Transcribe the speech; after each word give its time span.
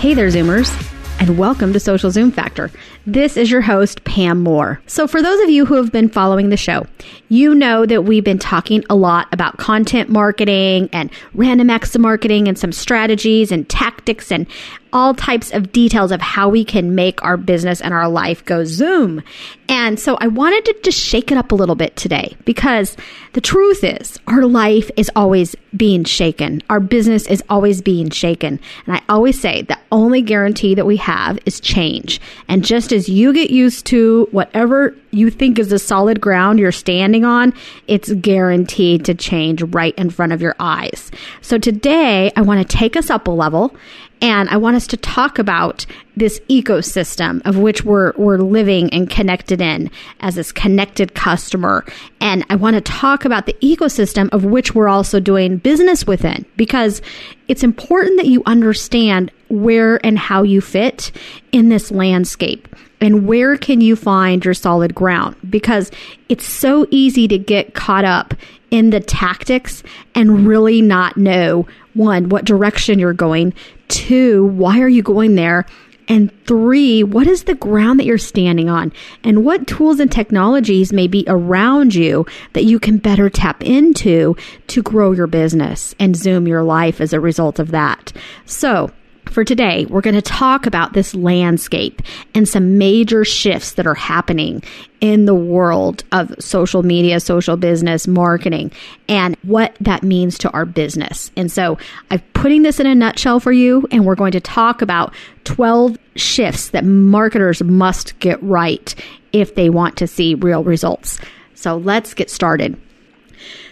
Hey 0.00 0.14
there, 0.14 0.28
Zoomers, 0.28 0.72
and 1.20 1.36
welcome 1.36 1.74
to 1.74 1.78
Social 1.78 2.10
Zoom 2.10 2.32
Factor. 2.32 2.70
This 3.06 3.36
is 3.36 3.50
your 3.50 3.60
host, 3.60 4.02
Pam 4.04 4.42
Moore. 4.42 4.80
So, 4.86 5.06
for 5.06 5.20
those 5.20 5.38
of 5.42 5.50
you 5.50 5.66
who 5.66 5.74
have 5.74 5.92
been 5.92 6.08
following 6.08 6.48
the 6.48 6.56
show, 6.56 6.86
you 7.28 7.54
know 7.54 7.84
that 7.84 8.04
we've 8.04 8.24
been 8.24 8.38
talking 8.38 8.82
a 8.88 8.96
lot 8.96 9.28
about 9.30 9.58
content 9.58 10.08
marketing 10.08 10.88
and 10.94 11.10
random 11.34 11.68
acts 11.68 11.94
of 11.94 12.00
marketing 12.00 12.48
and 12.48 12.58
some 12.58 12.72
strategies 12.72 13.52
and 13.52 13.68
tactics 13.68 14.32
and 14.32 14.46
all 14.92 15.14
types 15.14 15.52
of 15.52 15.72
details 15.72 16.12
of 16.12 16.20
how 16.20 16.48
we 16.48 16.64
can 16.64 16.94
make 16.94 17.22
our 17.24 17.36
business 17.36 17.80
and 17.80 17.94
our 17.94 18.08
life 18.08 18.44
go 18.44 18.64
Zoom. 18.64 19.22
And 19.68 20.00
so 20.00 20.16
I 20.16 20.26
wanted 20.26 20.64
to 20.64 20.76
just 20.82 20.98
shake 20.98 21.30
it 21.30 21.38
up 21.38 21.52
a 21.52 21.54
little 21.54 21.76
bit 21.76 21.96
today 21.96 22.36
because 22.44 22.96
the 23.32 23.40
truth 23.40 23.84
is 23.84 24.18
our 24.26 24.44
life 24.44 24.90
is 24.96 25.10
always 25.14 25.54
being 25.76 26.02
shaken. 26.02 26.60
Our 26.68 26.80
business 26.80 27.28
is 27.28 27.42
always 27.48 27.80
being 27.80 28.10
shaken. 28.10 28.58
And 28.86 28.96
I 28.96 29.02
always 29.08 29.40
say 29.40 29.62
the 29.62 29.78
only 29.92 30.22
guarantee 30.22 30.74
that 30.74 30.86
we 30.86 30.96
have 30.96 31.38
is 31.46 31.60
change. 31.60 32.20
And 32.48 32.64
just 32.64 32.92
as 32.92 33.08
you 33.08 33.32
get 33.32 33.50
used 33.50 33.86
to 33.86 34.26
whatever 34.32 34.96
you 35.12 35.30
think 35.30 35.58
is 35.58 35.68
the 35.68 35.78
solid 35.78 36.20
ground 36.20 36.58
you're 36.58 36.72
standing 36.72 37.24
on, 37.24 37.54
it's 37.86 38.12
guaranteed 38.14 39.04
to 39.04 39.14
change 39.14 39.62
right 39.62 39.94
in 39.96 40.10
front 40.10 40.32
of 40.32 40.42
your 40.42 40.56
eyes. 40.58 41.10
So 41.40 41.58
today 41.58 42.32
I 42.34 42.42
want 42.42 42.68
to 42.68 42.76
take 42.76 42.96
us 42.96 43.10
up 43.10 43.28
a 43.28 43.30
level 43.30 43.76
and 44.22 44.48
I 44.50 44.56
want 44.56 44.76
us 44.76 44.86
to 44.88 44.96
talk 44.96 45.38
about 45.38 45.86
this 46.16 46.40
ecosystem 46.50 47.40
of 47.46 47.56
which 47.56 47.84
we're, 47.84 48.12
we're 48.16 48.38
living 48.38 48.92
and 48.92 49.08
connected 49.08 49.60
in 49.60 49.90
as 50.20 50.34
this 50.34 50.52
connected 50.52 51.14
customer. 51.14 51.86
And 52.20 52.44
I 52.50 52.56
want 52.56 52.74
to 52.74 52.80
talk 52.82 53.24
about 53.24 53.46
the 53.46 53.56
ecosystem 53.62 54.28
of 54.30 54.44
which 54.44 54.74
we're 54.74 54.88
also 54.88 55.20
doing 55.20 55.56
business 55.56 56.06
within 56.06 56.44
because 56.56 57.00
it's 57.48 57.62
important 57.62 58.18
that 58.18 58.26
you 58.26 58.42
understand 58.44 59.30
where 59.48 60.04
and 60.04 60.18
how 60.18 60.42
you 60.42 60.60
fit 60.60 61.10
in 61.52 61.70
this 61.70 61.90
landscape 61.90 62.68
and 63.00 63.26
where 63.26 63.56
can 63.56 63.80
you 63.80 63.96
find 63.96 64.44
your 64.44 64.54
solid 64.54 64.94
ground 64.94 65.34
because 65.48 65.90
it's 66.28 66.46
so 66.46 66.86
easy 66.90 67.26
to 67.26 67.38
get 67.38 67.74
caught 67.74 68.04
up 68.04 68.34
in 68.70 68.90
the 68.90 69.00
tactics 69.00 69.82
and 70.14 70.46
really 70.46 70.80
not 70.80 71.16
know 71.16 71.66
one 71.94 72.28
what 72.28 72.44
direction 72.44 72.98
you're 72.98 73.12
going 73.12 73.52
two 73.88 74.46
why 74.46 74.80
are 74.80 74.88
you 74.88 75.02
going 75.02 75.34
there 75.34 75.66
and 76.10 76.32
three, 76.44 77.04
what 77.04 77.28
is 77.28 77.44
the 77.44 77.54
ground 77.54 78.00
that 78.00 78.04
you're 78.04 78.18
standing 78.18 78.68
on? 78.68 78.92
And 79.22 79.44
what 79.44 79.68
tools 79.68 80.00
and 80.00 80.10
technologies 80.10 80.92
may 80.92 81.06
be 81.06 81.24
around 81.28 81.94
you 81.94 82.26
that 82.52 82.64
you 82.64 82.80
can 82.80 82.98
better 82.98 83.30
tap 83.30 83.62
into 83.62 84.34
to 84.66 84.82
grow 84.82 85.12
your 85.12 85.28
business 85.28 85.94
and 86.00 86.16
zoom 86.16 86.48
your 86.48 86.64
life 86.64 87.00
as 87.00 87.12
a 87.12 87.20
result 87.20 87.60
of 87.60 87.70
that? 87.70 88.12
So, 88.44 88.90
for 89.30 89.44
today, 89.44 89.86
we're 89.86 90.00
going 90.00 90.14
to 90.14 90.22
talk 90.22 90.66
about 90.66 90.92
this 90.92 91.14
landscape 91.14 92.02
and 92.34 92.48
some 92.48 92.78
major 92.78 93.24
shifts 93.24 93.72
that 93.72 93.86
are 93.86 93.94
happening 93.94 94.62
in 95.00 95.24
the 95.24 95.34
world 95.34 96.04
of 96.12 96.34
social 96.38 96.82
media, 96.82 97.20
social 97.20 97.56
business, 97.56 98.06
marketing, 98.06 98.70
and 99.08 99.36
what 99.42 99.74
that 99.80 100.02
means 100.02 100.36
to 100.38 100.50
our 100.50 100.66
business. 100.66 101.30
And 101.36 101.50
so 101.50 101.78
I'm 102.10 102.20
putting 102.34 102.62
this 102.62 102.80
in 102.80 102.86
a 102.86 102.94
nutshell 102.94 103.40
for 103.40 103.52
you, 103.52 103.86
and 103.90 104.04
we're 104.04 104.14
going 104.14 104.32
to 104.32 104.40
talk 104.40 104.82
about 104.82 105.14
12 105.44 105.96
shifts 106.16 106.70
that 106.70 106.84
marketers 106.84 107.62
must 107.62 108.18
get 108.18 108.42
right 108.42 108.94
if 109.32 109.54
they 109.54 109.70
want 109.70 109.96
to 109.98 110.06
see 110.06 110.34
real 110.34 110.64
results. 110.64 111.18
So 111.54 111.76
let's 111.76 112.14
get 112.14 112.30
started. 112.30 112.80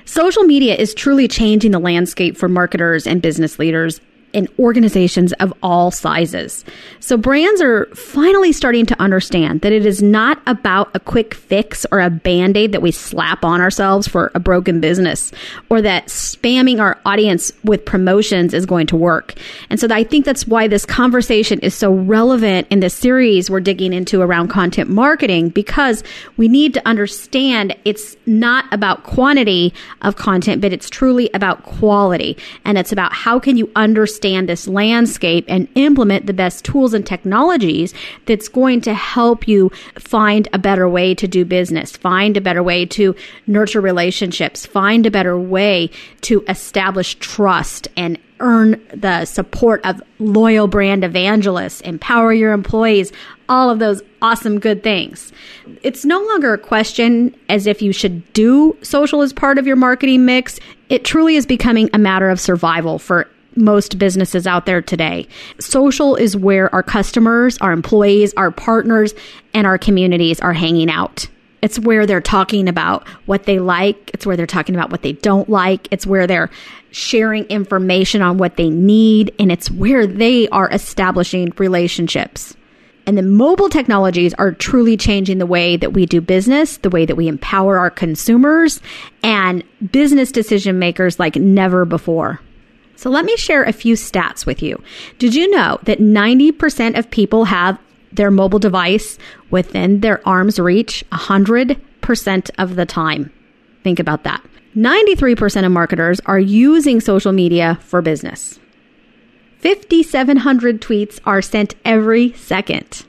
Social 0.05 0.45
media 0.45 0.75
is 0.75 0.95
truly 0.95 1.29
changing 1.29 1.73
the 1.73 1.79
landscape 1.79 2.37
for 2.39 2.49
marketers 2.49 3.07
and 3.07 3.21
business 3.21 3.59
leaders 3.59 4.01
in 4.33 4.47
organizations 4.59 5.33
of 5.34 5.55
all 5.62 5.91
sizes. 5.91 6.65
So 7.00 7.16
brands 7.16 7.62
are 7.62 7.87
finally 7.94 8.53
starting 8.53 8.84
to 8.87 9.00
understand 9.00 9.62
that 9.62 9.72
it 9.72 9.87
is 9.87 10.03
not 10.03 10.43
about 10.47 10.91
a 10.94 11.00
quick 11.00 11.33
fix 11.33 11.87
or 11.91 12.00
a 12.00 12.11
band-aid 12.11 12.72
that 12.72 12.83
we 12.83 12.91
slap 12.91 13.44
on 13.44 13.61
ourselves 13.61 14.06
for 14.06 14.31
a 14.34 14.41
broken 14.41 14.81
business 14.81 15.33
or 15.71 15.81
that 15.81 16.06
spamming 16.09 16.78
our 16.78 16.99
audience 17.06 17.53
with 17.65 17.84
promotions 17.87 18.53
is 18.53 18.67
going 18.67 18.87
to 18.88 18.97
work. 18.97 19.34
And 19.71 19.81
so 19.81 19.88
I 19.91 20.05
think 20.05 20.27
that's 20.27 20.47
why 20.47 20.69
this 20.69 20.84
conversation 20.84 21.59
is 21.61 21.75
so 21.75 21.94
relevant 21.94 22.67
in 22.71 22.81
the 22.81 22.91
series 22.91 23.50
we're 23.50 23.61
digging 23.61 23.93
into 23.93 24.21
around 24.21 24.49
content 24.49 24.91
marketing 24.91 25.49
because 25.49 26.05
we 26.37 26.49
need 26.49 26.75
to 26.75 26.87
understand 26.87 27.75
it's 27.84 28.17
not 28.27 28.67
about 28.72 29.05
quantity 29.05 29.72
of 30.03 30.17
content, 30.17 30.61
but 30.61 30.72
it's 30.72 30.91
truly 30.91 31.31
about 31.33 31.62
quality. 31.62 32.37
And 32.65 32.77
it's 32.77 32.93
about 32.93 33.12
how 33.15 33.38
can 33.38 33.56
you 33.56 33.71
understand 33.75 34.18
understand 34.19 34.49
this 34.49 34.67
landscape 34.67 35.45
and 35.47 35.69
implement 35.77 36.27
the 36.27 36.33
best 36.33 36.65
tools 36.65 36.93
and 36.93 37.06
technologies 37.06 37.95
that's 38.27 38.49
going 38.49 38.81
to 38.81 38.93
help 38.93 39.47
you 39.47 39.71
find 39.97 40.49
a 40.53 40.59
better 40.59 40.89
way 40.89 41.15
to 41.15 41.29
do 41.29 41.45
business, 41.45 41.97
find 41.97 42.37
a 42.37 42.41
better 42.41 42.62
way 42.62 42.84
to 42.84 43.15
nurture 43.47 43.81
relationships, 43.81 44.67
find 44.67 45.06
a 45.06 45.11
better 45.11 45.39
way 45.39 45.89
to 46.23 46.45
establish 46.49 47.15
trust 47.17 47.87
and 47.97 48.19
earn 48.41 48.81
the 48.93 49.25
support 49.25 49.81
of 49.84 50.03
loyal 50.19 50.67
brand 50.67 51.05
evangelists, 51.05 51.81
empower 51.83 52.33
your 52.33 52.53
employees, 52.53 53.12
all 53.49 53.71
of 53.71 53.79
those 53.79 54.03
awesome 54.21 54.59
good 54.59 54.83
things. 54.83 55.33
It's 55.83 56.05
no 56.05 56.21
longer 56.21 56.55
a 56.55 56.59
question 56.59 57.35
as 57.49 57.67
if 57.67 57.83
you 57.83 57.93
should 57.93 58.33
do 58.33 58.77
social 58.83 59.23
as 59.23 59.33
part 59.33 59.59
of 59.59 59.67
your 59.67 59.77
marketing 59.77 60.25
mix. 60.25 60.59
It 60.89 61.05
truly 61.05 61.37
is 61.37 61.47
becoming 61.47 61.89
a 61.93 61.99
matter 61.99 62.31
of 62.31 62.41
survival 62.41 62.99
for 62.99 63.29
most 63.59 63.99
businesses 63.99 64.47
out 64.47 64.67
there 64.67 64.81
today. 64.81 65.29
Social 65.59 66.17
is 66.17 66.37
where 66.37 66.73
our 66.75 66.83
customers, 66.83 67.59
our 67.59 67.73
employees, 67.73 68.33
our 68.37 68.51
partners, 68.51 69.15
and 69.53 69.67
our 69.67 69.79
communities 69.79 70.41
are 70.41 70.53
hanging 70.53 70.91
out. 70.91 71.29
It's 71.61 71.79
where 71.79 72.07
they're 72.07 72.21
talking 72.21 72.69
about 72.69 73.07
what 73.27 73.45
they 73.45 73.59
like. 73.59 74.11
It's 74.15 74.25
where 74.25 74.37
they're 74.37 74.47
talking 74.47 74.75
about 74.75 74.91
what 74.91 75.03
they 75.03 75.13
don't 75.13 75.49
like. 75.49 75.89
It's 75.91 76.07
where 76.07 76.27
they're 76.27 76.51
sharing 76.91 77.45
information 77.45 78.23
on 78.23 78.39
what 78.39 78.57
they 78.57 78.71
need. 78.71 79.35
And 79.39 79.51
it's 79.51 79.71
where 79.71 80.07
they 80.07 80.49
are 80.51 80.71
establishing 80.71 81.53
relationships. 81.59 82.55
And 83.07 83.17
the 83.17 83.23
mobile 83.23 83.71
technologies 83.71 84.35
are 84.35 84.53
truly 84.53 84.97
changing 84.97 85.39
the 85.39 85.47
way 85.47 85.79
that 85.79 85.95
we 85.95 86.05
do 86.05 86.21
business, 86.21 86.77
the 86.77 86.91
way 86.91 87.07
that 87.07 87.17
we 87.17 87.27
empower 87.27 87.79
our 87.79 87.91
consumers 87.91 88.81
and 89.23 89.65
business 89.91 90.31
decision 90.31 90.79
makers 90.79 91.19
like 91.19 91.35
never 91.37 91.87
before. 91.87 92.41
So 92.99 93.11
let 93.11 93.25
me 93.25 93.37
share 93.37 93.63
a 93.63 93.73
few 93.73 93.95
stats 93.95 94.45
with 94.45 94.61
you. 94.61 94.83
Did 95.21 95.33
you 95.33 95.49
know 95.53 95.79
that 95.85 96.01
90% 96.01 96.99
of 96.99 97.09
people 97.09 97.45
have 97.45 97.79
their 98.11 98.33
mobile 98.33 98.59
device 98.59 99.19
within 99.51 100.01
their 100.01 100.21
arm's 100.29 100.59
reach 100.59 101.05
100% 101.13 102.51
of 102.59 102.75
the 102.75 102.87
time? 102.87 103.33
Think 103.85 104.01
about 104.01 104.25
that. 104.25 104.45
93% 104.75 105.65
of 105.65 105.71
marketers 105.71 106.19
are 106.27 106.41
using 106.41 107.00
social 107.00 107.31
media 107.31 107.79
for 107.83 108.03
business. 108.03 108.59
5,700 109.61 110.83
tweets 110.83 111.21
are 111.25 111.41
sent 111.41 111.77
every 111.85 112.33
second. 112.33 113.06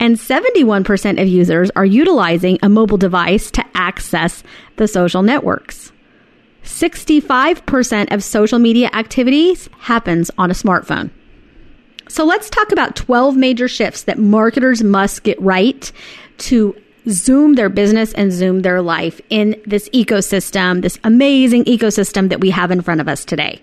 And 0.00 0.16
71% 0.16 1.22
of 1.22 1.28
users 1.28 1.70
are 1.76 1.84
utilizing 1.84 2.58
a 2.60 2.68
mobile 2.68 2.98
device 2.98 3.52
to 3.52 3.64
access 3.72 4.42
the 4.78 4.88
social 4.88 5.22
networks. 5.22 5.92
65% 6.70 8.12
of 8.12 8.24
social 8.24 8.58
media 8.58 8.90
activities 8.92 9.68
happens 9.80 10.30
on 10.38 10.50
a 10.50 10.54
smartphone. 10.54 11.10
So 12.08 12.24
let's 12.24 12.50
talk 12.50 12.72
about 12.72 12.96
12 12.96 13.36
major 13.36 13.68
shifts 13.68 14.04
that 14.04 14.18
marketers 14.18 14.82
must 14.82 15.22
get 15.22 15.40
right 15.40 15.92
to 16.38 16.74
zoom 17.08 17.54
their 17.54 17.68
business 17.68 18.12
and 18.14 18.32
zoom 18.32 18.60
their 18.62 18.82
life 18.82 19.20
in 19.30 19.60
this 19.66 19.88
ecosystem, 19.90 20.82
this 20.82 20.98
amazing 21.04 21.64
ecosystem 21.64 22.28
that 22.28 22.40
we 22.40 22.50
have 22.50 22.70
in 22.70 22.82
front 22.82 23.00
of 23.00 23.08
us 23.08 23.24
today. 23.24 23.60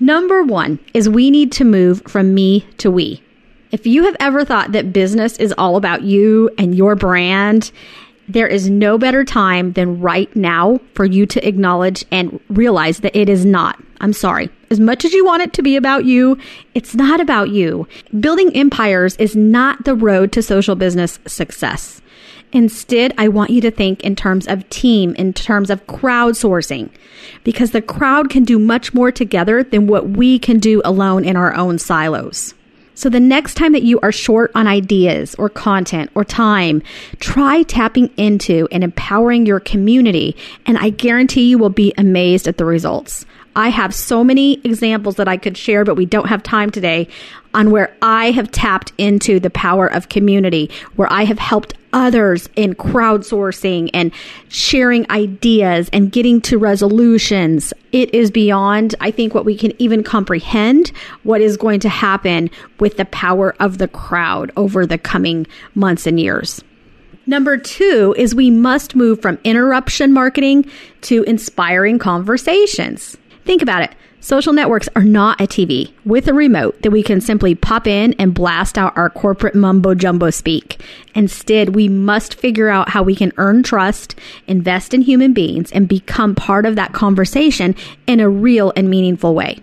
Number 0.00 0.42
one 0.42 0.78
is 0.94 1.08
we 1.08 1.30
need 1.30 1.52
to 1.52 1.64
move 1.64 2.02
from 2.06 2.34
me 2.34 2.60
to 2.78 2.90
we. 2.90 3.22
If 3.70 3.86
you 3.86 4.04
have 4.04 4.16
ever 4.20 4.44
thought 4.44 4.72
that 4.72 4.92
business 4.92 5.36
is 5.38 5.54
all 5.58 5.76
about 5.76 6.02
you 6.02 6.50
and 6.56 6.74
your 6.74 6.96
brand 6.96 7.70
There 8.28 8.46
is 8.46 8.68
no 8.68 8.98
better 8.98 9.24
time 9.24 9.72
than 9.72 10.00
right 10.00 10.34
now 10.36 10.80
for 10.94 11.06
you 11.06 11.24
to 11.26 11.48
acknowledge 11.48 12.04
and 12.10 12.38
realize 12.50 13.00
that 13.00 13.16
it 13.16 13.28
is 13.28 13.46
not. 13.46 13.82
I'm 14.00 14.12
sorry. 14.12 14.50
As 14.70 14.78
much 14.78 15.04
as 15.04 15.12
you 15.12 15.24
want 15.24 15.42
it 15.42 15.54
to 15.54 15.62
be 15.62 15.76
about 15.76 16.04
you, 16.04 16.36
it's 16.74 16.94
not 16.94 17.20
about 17.20 17.48
you. 17.48 17.88
Building 18.20 18.54
empires 18.54 19.16
is 19.16 19.34
not 19.34 19.84
the 19.84 19.94
road 19.94 20.30
to 20.32 20.42
social 20.42 20.74
business 20.74 21.18
success. 21.26 22.02
Instead, 22.52 23.12
I 23.18 23.28
want 23.28 23.50
you 23.50 23.60
to 23.62 23.70
think 23.70 24.02
in 24.02 24.16
terms 24.16 24.46
of 24.46 24.68
team, 24.70 25.14
in 25.16 25.32
terms 25.32 25.70
of 25.70 25.86
crowdsourcing, 25.86 26.90
because 27.44 27.72
the 27.72 27.82
crowd 27.82 28.30
can 28.30 28.44
do 28.44 28.58
much 28.58 28.94
more 28.94 29.12
together 29.12 29.62
than 29.62 29.86
what 29.86 30.10
we 30.10 30.38
can 30.38 30.58
do 30.58 30.80
alone 30.84 31.24
in 31.24 31.36
our 31.36 31.54
own 31.54 31.78
silos. 31.78 32.54
So 32.98 33.08
the 33.08 33.20
next 33.20 33.54
time 33.54 33.74
that 33.74 33.84
you 33.84 34.00
are 34.00 34.10
short 34.10 34.50
on 34.56 34.66
ideas 34.66 35.36
or 35.36 35.48
content 35.48 36.10
or 36.16 36.24
time, 36.24 36.82
try 37.20 37.62
tapping 37.62 38.10
into 38.16 38.66
and 38.72 38.82
empowering 38.82 39.46
your 39.46 39.60
community, 39.60 40.34
and 40.66 40.76
I 40.76 40.90
guarantee 40.90 41.48
you 41.48 41.58
will 41.58 41.70
be 41.70 41.94
amazed 41.96 42.48
at 42.48 42.58
the 42.58 42.64
results. 42.64 43.24
I 43.56 43.70
have 43.70 43.94
so 43.94 44.22
many 44.22 44.60
examples 44.64 45.16
that 45.16 45.28
I 45.28 45.36
could 45.36 45.56
share, 45.56 45.84
but 45.84 45.96
we 45.96 46.06
don't 46.06 46.28
have 46.28 46.42
time 46.42 46.70
today 46.70 47.08
on 47.54 47.70
where 47.70 47.96
I 48.02 48.30
have 48.30 48.50
tapped 48.50 48.92
into 48.98 49.40
the 49.40 49.50
power 49.50 49.86
of 49.86 50.08
community, 50.08 50.70
where 50.96 51.12
I 51.12 51.24
have 51.24 51.38
helped 51.38 51.74
others 51.92 52.48
in 52.54 52.74
crowdsourcing 52.74 53.90
and 53.94 54.12
sharing 54.48 55.10
ideas 55.10 55.88
and 55.92 56.12
getting 56.12 56.40
to 56.42 56.58
resolutions. 56.58 57.72
It 57.92 58.14
is 58.14 58.30
beyond, 58.30 58.94
I 59.00 59.10
think, 59.10 59.34
what 59.34 59.44
we 59.44 59.56
can 59.56 59.72
even 59.80 60.02
comprehend 60.02 60.92
what 61.22 61.40
is 61.40 61.56
going 61.56 61.80
to 61.80 61.88
happen 61.88 62.50
with 62.78 62.96
the 62.96 63.06
power 63.06 63.56
of 63.58 63.78
the 63.78 63.88
crowd 63.88 64.52
over 64.56 64.86
the 64.86 64.98
coming 64.98 65.46
months 65.74 66.06
and 66.06 66.20
years. 66.20 66.62
Number 67.26 67.58
two 67.58 68.14
is 68.16 68.34
we 68.34 68.50
must 68.50 68.94
move 68.94 69.20
from 69.20 69.38
interruption 69.44 70.12
marketing 70.12 70.70
to 71.02 71.22
inspiring 71.24 71.98
conversations. 71.98 73.16
Think 73.48 73.62
about 73.62 73.82
it. 73.82 73.94
Social 74.20 74.52
networks 74.52 74.90
are 74.94 75.02
not 75.02 75.40
a 75.40 75.46
TV 75.46 75.90
with 76.04 76.28
a 76.28 76.34
remote 76.34 76.82
that 76.82 76.90
we 76.90 77.02
can 77.02 77.18
simply 77.22 77.54
pop 77.54 77.86
in 77.86 78.12
and 78.18 78.34
blast 78.34 78.76
out 78.76 78.94
our 78.94 79.08
corporate 79.08 79.54
mumbo 79.54 79.94
jumbo 79.94 80.28
speak. 80.28 80.82
Instead, 81.14 81.74
we 81.74 81.88
must 81.88 82.34
figure 82.34 82.68
out 82.68 82.90
how 82.90 83.02
we 83.02 83.16
can 83.16 83.32
earn 83.38 83.62
trust, 83.62 84.14
invest 84.48 84.92
in 84.92 85.00
human 85.00 85.32
beings, 85.32 85.72
and 85.72 85.88
become 85.88 86.34
part 86.34 86.66
of 86.66 86.76
that 86.76 86.92
conversation 86.92 87.74
in 88.06 88.20
a 88.20 88.28
real 88.28 88.70
and 88.76 88.90
meaningful 88.90 89.34
way. 89.34 89.58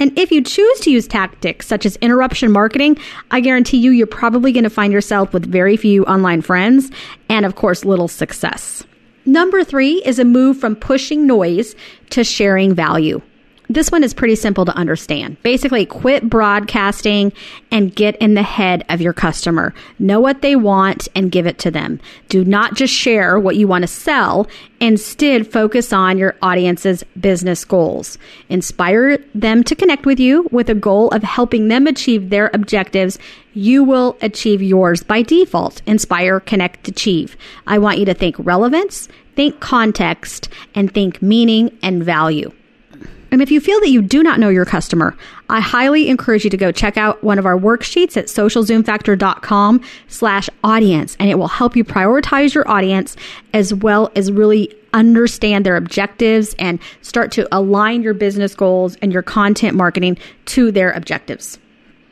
And 0.00 0.18
if 0.18 0.32
you 0.32 0.42
choose 0.42 0.80
to 0.80 0.90
use 0.90 1.06
tactics 1.06 1.66
such 1.66 1.84
as 1.84 1.96
interruption 1.96 2.50
marketing, 2.50 2.96
I 3.30 3.40
guarantee 3.40 3.76
you, 3.76 3.90
you're 3.90 4.06
probably 4.06 4.52
going 4.52 4.64
to 4.64 4.70
find 4.70 4.90
yourself 4.90 5.34
with 5.34 5.44
very 5.44 5.76
few 5.76 6.02
online 6.06 6.40
friends 6.40 6.90
and, 7.28 7.44
of 7.44 7.56
course, 7.56 7.84
little 7.84 8.08
success. 8.08 8.84
Number 9.28 9.62
three 9.62 10.00
is 10.06 10.18
a 10.18 10.24
move 10.24 10.58
from 10.58 10.74
pushing 10.74 11.26
noise 11.26 11.76
to 12.08 12.24
sharing 12.24 12.74
value. 12.74 13.20
This 13.70 13.92
one 13.92 14.02
is 14.02 14.14
pretty 14.14 14.34
simple 14.34 14.64
to 14.64 14.74
understand. 14.74 15.42
Basically, 15.42 15.84
quit 15.84 16.30
broadcasting 16.30 17.34
and 17.70 17.94
get 17.94 18.16
in 18.16 18.32
the 18.32 18.42
head 18.42 18.82
of 18.88 19.02
your 19.02 19.12
customer. 19.12 19.74
Know 19.98 20.20
what 20.20 20.40
they 20.40 20.56
want 20.56 21.06
and 21.14 21.30
give 21.30 21.46
it 21.46 21.58
to 21.58 21.70
them. 21.70 22.00
Do 22.30 22.46
not 22.46 22.76
just 22.76 22.94
share 22.94 23.38
what 23.38 23.56
you 23.56 23.68
want 23.68 23.82
to 23.82 23.88
sell. 23.88 24.48
Instead, 24.80 25.46
focus 25.46 25.92
on 25.92 26.16
your 26.16 26.34
audience's 26.40 27.04
business 27.20 27.62
goals. 27.66 28.16
Inspire 28.48 29.18
them 29.34 29.62
to 29.64 29.74
connect 29.74 30.06
with 30.06 30.18
you 30.18 30.48
with 30.50 30.70
a 30.70 30.74
goal 30.74 31.10
of 31.10 31.22
helping 31.22 31.68
them 31.68 31.86
achieve 31.86 32.30
their 32.30 32.50
objectives. 32.54 33.18
You 33.52 33.84
will 33.84 34.16
achieve 34.22 34.62
yours 34.62 35.02
by 35.02 35.20
default. 35.20 35.82
Inspire, 35.84 36.40
connect, 36.40 36.88
achieve. 36.88 37.36
I 37.66 37.76
want 37.76 37.98
you 37.98 38.06
to 38.06 38.14
think 38.14 38.36
relevance, 38.38 39.08
think 39.36 39.60
context, 39.60 40.48
and 40.74 40.90
think 40.90 41.20
meaning 41.20 41.76
and 41.82 42.02
value. 42.02 42.50
And 43.30 43.42
if 43.42 43.50
you 43.50 43.60
feel 43.60 43.80
that 43.80 43.90
you 43.90 44.02
do 44.02 44.22
not 44.22 44.40
know 44.40 44.48
your 44.48 44.64
customer, 44.64 45.16
I 45.48 45.60
highly 45.60 46.08
encourage 46.08 46.44
you 46.44 46.50
to 46.50 46.56
go 46.56 46.72
check 46.72 46.96
out 46.96 47.22
one 47.22 47.38
of 47.38 47.46
our 47.46 47.58
worksheets 47.58 48.16
at 48.16 48.26
socialzoomfactor.com 48.26 49.82
slash 50.08 50.48
audience. 50.64 51.16
And 51.20 51.30
it 51.30 51.38
will 51.38 51.48
help 51.48 51.76
you 51.76 51.84
prioritize 51.84 52.54
your 52.54 52.68
audience 52.70 53.16
as 53.52 53.74
well 53.74 54.10
as 54.16 54.32
really 54.32 54.74
understand 54.92 55.66
their 55.66 55.76
objectives 55.76 56.54
and 56.58 56.78
start 57.02 57.30
to 57.32 57.46
align 57.52 58.02
your 58.02 58.14
business 58.14 58.54
goals 58.54 58.96
and 59.02 59.12
your 59.12 59.22
content 59.22 59.76
marketing 59.76 60.18
to 60.46 60.72
their 60.72 60.92
objectives. 60.92 61.58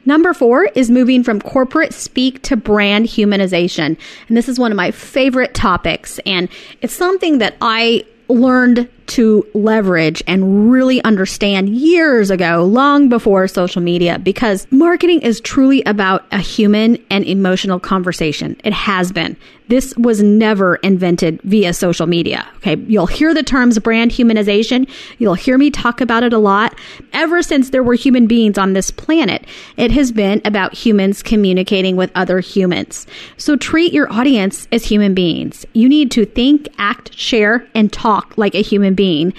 Number 0.04 0.32
four 0.32 0.64
is 0.66 0.88
moving 0.88 1.24
from 1.24 1.40
corporate 1.40 1.92
speak 1.92 2.40
to 2.42 2.56
brand 2.56 3.06
humanization. 3.06 3.98
And 4.28 4.36
this 4.36 4.48
is 4.48 4.58
one 4.58 4.70
of 4.70 4.76
my 4.76 4.92
favorite 4.92 5.52
topics. 5.52 6.20
And 6.24 6.48
it's 6.80 6.94
something 6.94 7.38
that 7.38 7.56
I 7.60 8.04
learned 8.28 8.88
to 9.06 9.46
leverage 9.54 10.22
and 10.26 10.70
really 10.70 11.02
understand 11.04 11.68
years 11.68 12.30
ago, 12.30 12.64
long 12.64 13.08
before 13.08 13.46
social 13.48 13.82
media, 13.82 14.18
because 14.18 14.66
marketing 14.70 15.22
is 15.22 15.40
truly 15.40 15.82
about 15.84 16.24
a 16.32 16.38
human 16.38 16.98
and 17.10 17.24
emotional 17.24 17.80
conversation. 17.80 18.56
It 18.64 18.72
has 18.72 19.12
been. 19.12 19.36
This 19.68 19.96
was 19.96 20.22
never 20.22 20.76
invented 20.76 21.42
via 21.42 21.74
social 21.74 22.06
media. 22.06 22.46
Okay. 22.58 22.76
You'll 22.86 23.06
hear 23.06 23.34
the 23.34 23.42
terms 23.42 23.78
brand 23.80 24.12
humanization. 24.12 24.88
You'll 25.18 25.34
hear 25.34 25.58
me 25.58 25.70
talk 25.70 26.00
about 26.00 26.22
it 26.22 26.32
a 26.32 26.38
lot. 26.38 26.78
Ever 27.12 27.42
since 27.42 27.70
there 27.70 27.82
were 27.82 27.94
human 27.94 28.28
beings 28.28 28.58
on 28.58 28.74
this 28.74 28.92
planet, 28.92 29.44
it 29.76 29.90
has 29.90 30.12
been 30.12 30.40
about 30.44 30.72
humans 30.72 31.20
communicating 31.20 31.96
with 31.96 32.12
other 32.14 32.38
humans. 32.38 33.08
So 33.38 33.56
treat 33.56 33.92
your 33.92 34.12
audience 34.12 34.68
as 34.70 34.84
human 34.84 35.14
beings. 35.14 35.66
You 35.72 35.88
need 35.88 36.12
to 36.12 36.24
think, 36.24 36.68
act, 36.78 37.12
share, 37.16 37.66
and 37.74 37.92
talk 37.92 38.38
like 38.38 38.54
a 38.54 38.62
human 38.62 38.94
being. 38.96 39.32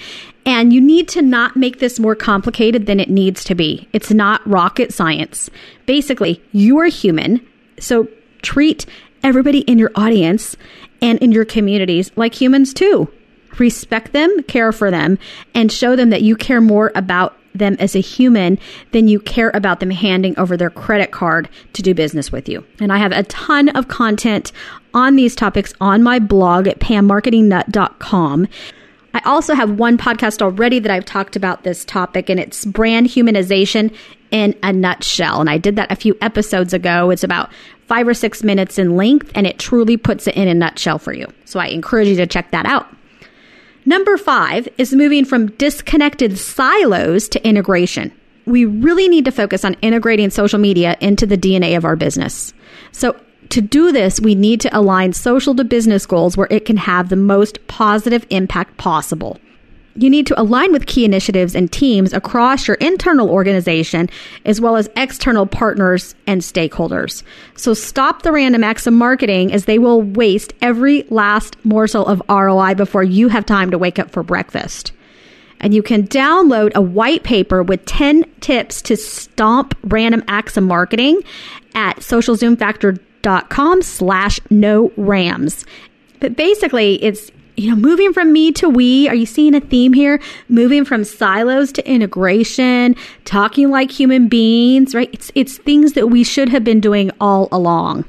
And 0.46 0.72
you 0.72 0.80
need 0.80 1.08
to 1.08 1.22
not 1.22 1.56
make 1.56 1.78
this 1.78 2.00
more 2.00 2.14
complicated 2.14 2.86
than 2.86 3.00
it 3.00 3.10
needs 3.10 3.44
to 3.44 3.54
be. 3.54 3.88
It's 3.92 4.10
not 4.10 4.46
rocket 4.46 4.94
science. 4.94 5.50
Basically, 5.84 6.42
you 6.52 6.78
are 6.78 6.86
human. 6.86 7.46
So 7.78 8.08
treat 8.40 8.86
everybody 9.22 9.60
in 9.60 9.78
your 9.78 9.90
audience 9.94 10.56
and 11.02 11.18
in 11.18 11.32
your 11.32 11.44
communities 11.44 12.10
like 12.16 12.34
humans 12.34 12.72
too. 12.72 13.12
Respect 13.58 14.12
them, 14.12 14.42
care 14.44 14.72
for 14.72 14.90
them, 14.90 15.18
and 15.54 15.72
show 15.72 15.96
them 15.96 16.10
that 16.10 16.22
you 16.22 16.36
care 16.36 16.60
more 16.60 16.92
about 16.94 17.36
them 17.54 17.76
as 17.80 17.96
a 17.96 18.00
human 18.00 18.58
than 18.92 19.08
you 19.08 19.20
care 19.20 19.50
about 19.52 19.80
them 19.80 19.90
handing 19.90 20.38
over 20.38 20.56
their 20.56 20.70
credit 20.70 21.10
card 21.10 21.48
to 21.72 21.82
do 21.82 21.94
business 21.94 22.30
with 22.30 22.48
you. 22.48 22.64
And 22.80 22.92
I 22.92 22.98
have 22.98 23.12
a 23.12 23.24
ton 23.24 23.68
of 23.70 23.88
content 23.88 24.52
on 24.94 25.16
these 25.16 25.34
topics 25.34 25.74
on 25.80 26.02
my 26.02 26.18
blog 26.18 26.66
at 26.66 26.78
pammarketingnut.com. 26.78 28.48
I 29.18 29.30
also 29.30 29.54
have 29.54 29.80
one 29.80 29.98
podcast 29.98 30.40
already 30.42 30.78
that 30.78 30.92
I've 30.92 31.04
talked 31.04 31.34
about 31.34 31.64
this 31.64 31.84
topic, 31.84 32.30
and 32.30 32.38
it's 32.38 32.64
brand 32.64 33.08
humanization 33.08 33.92
in 34.30 34.56
a 34.62 34.72
nutshell. 34.72 35.40
And 35.40 35.50
I 35.50 35.58
did 35.58 35.74
that 35.74 35.90
a 35.90 35.96
few 35.96 36.16
episodes 36.20 36.72
ago. 36.72 37.10
It's 37.10 37.24
about 37.24 37.50
five 37.88 38.06
or 38.06 38.14
six 38.14 38.44
minutes 38.44 38.78
in 38.78 38.96
length, 38.96 39.32
and 39.34 39.44
it 39.44 39.58
truly 39.58 39.96
puts 39.96 40.28
it 40.28 40.36
in 40.36 40.46
a 40.46 40.54
nutshell 40.54 41.00
for 41.00 41.12
you. 41.12 41.26
So 41.46 41.58
I 41.58 41.66
encourage 41.66 42.06
you 42.06 42.14
to 42.16 42.28
check 42.28 42.52
that 42.52 42.64
out. 42.64 42.86
Number 43.86 44.16
five 44.18 44.68
is 44.78 44.94
moving 44.94 45.24
from 45.24 45.50
disconnected 45.52 46.38
silos 46.38 47.28
to 47.30 47.44
integration. 47.44 48.12
We 48.46 48.66
really 48.66 49.08
need 49.08 49.24
to 49.24 49.32
focus 49.32 49.64
on 49.64 49.74
integrating 49.82 50.30
social 50.30 50.60
media 50.60 50.96
into 51.00 51.26
the 51.26 51.36
DNA 51.36 51.76
of 51.76 51.84
our 51.84 51.96
business. 51.96 52.54
So 52.92 53.16
to 53.50 53.60
do 53.60 53.92
this, 53.92 54.20
we 54.20 54.34
need 54.34 54.60
to 54.62 54.78
align 54.78 55.12
social 55.12 55.54
to 55.54 55.64
business 55.64 56.06
goals 56.06 56.36
where 56.36 56.48
it 56.50 56.64
can 56.64 56.76
have 56.76 57.08
the 57.08 57.16
most 57.16 57.66
positive 57.66 58.26
impact 58.30 58.76
possible 58.76 59.38
you 59.98 60.08
need 60.08 60.26
to 60.28 60.40
align 60.40 60.72
with 60.72 60.86
key 60.86 61.04
initiatives 61.04 61.54
and 61.54 61.70
teams 61.70 62.12
across 62.12 62.68
your 62.68 62.76
internal 62.76 63.28
organization 63.28 64.08
as 64.44 64.60
well 64.60 64.76
as 64.76 64.88
external 64.96 65.44
partners 65.44 66.14
and 66.26 66.40
stakeholders. 66.40 67.22
So 67.56 67.74
stop 67.74 68.22
the 68.22 68.32
random 68.32 68.62
acts 68.62 68.86
of 68.86 68.92
marketing 68.94 69.52
as 69.52 69.64
they 69.64 69.78
will 69.78 70.02
waste 70.02 70.52
every 70.62 71.02
last 71.10 71.56
morsel 71.64 72.06
of 72.06 72.22
ROI 72.28 72.74
before 72.74 73.02
you 73.02 73.28
have 73.28 73.44
time 73.44 73.72
to 73.72 73.78
wake 73.78 73.98
up 73.98 74.10
for 74.10 74.22
breakfast. 74.22 74.92
And 75.60 75.74
you 75.74 75.82
can 75.82 76.06
download 76.06 76.72
a 76.74 76.80
white 76.80 77.24
paper 77.24 77.64
with 77.64 77.84
10 77.84 78.24
tips 78.40 78.80
to 78.82 78.96
stomp 78.96 79.76
random 79.82 80.22
acts 80.28 80.56
of 80.56 80.62
marketing 80.62 81.20
at 81.74 81.96
socialzoomfactor.com 81.96 83.07
slash 83.82 84.40
no 84.50 84.92
rams. 84.96 85.64
But 86.20 86.36
basically, 86.36 87.02
it's 87.02 87.30
you 87.58 87.70
know, 87.70 87.76
moving 87.76 88.12
from 88.12 88.32
me 88.32 88.52
to 88.52 88.68
we, 88.68 89.08
are 89.08 89.16
you 89.16 89.26
seeing 89.26 89.54
a 89.54 89.60
theme 89.60 89.92
here? 89.92 90.20
Moving 90.48 90.84
from 90.84 91.02
silos 91.02 91.72
to 91.72 91.90
integration, 91.90 92.94
talking 93.24 93.70
like 93.70 93.90
human 93.90 94.28
beings, 94.28 94.94
right? 94.94 95.10
It's, 95.12 95.32
it's 95.34 95.58
things 95.58 95.94
that 95.94 96.06
we 96.06 96.22
should 96.22 96.48
have 96.50 96.62
been 96.62 96.78
doing 96.78 97.10
all 97.20 97.48
along. 97.50 98.04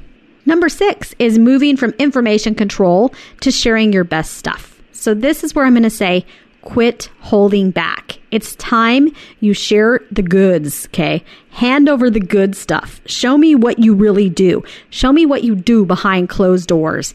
Number 0.46 0.68
six 0.68 1.14
is 1.18 1.36
moving 1.36 1.76
from 1.76 1.90
information 1.98 2.54
control 2.54 3.12
to 3.40 3.50
sharing 3.50 3.92
your 3.92 4.04
best 4.04 4.34
stuff. 4.34 4.80
So 4.92 5.14
this 5.14 5.42
is 5.42 5.52
where 5.54 5.66
I'm 5.66 5.74
going 5.74 5.82
to 5.82 5.90
say, 5.90 6.24
quit 6.62 7.10
holding 7.18 7.72
back. 7.72 8.19
It's 8.30 8.54
time 8.56 9.10
you 9.40 9.54
share 9.54 10.00
the 10.10 10.22
goods, 10.22 10.86
okay? 10.86 11.24
Hand 11.50 11.88
over 11.88 12.10
the 12.10 12.20
good 12.20 12.54
stuff. 12.54 13.00
Show 13.06 13.36
me 13.36 13.54
what 13.54 13.78
you 13.78 13.94
really 13.94 14.28
do. 14.28 14.62
Show 14.90 15.12
me 15.12 15.26
what 15.26 15.42
you 15.42 15.54
do 15.54 15.84
behind 15.84 16.28
closed 16.28 16.68
doors 16.68 17.12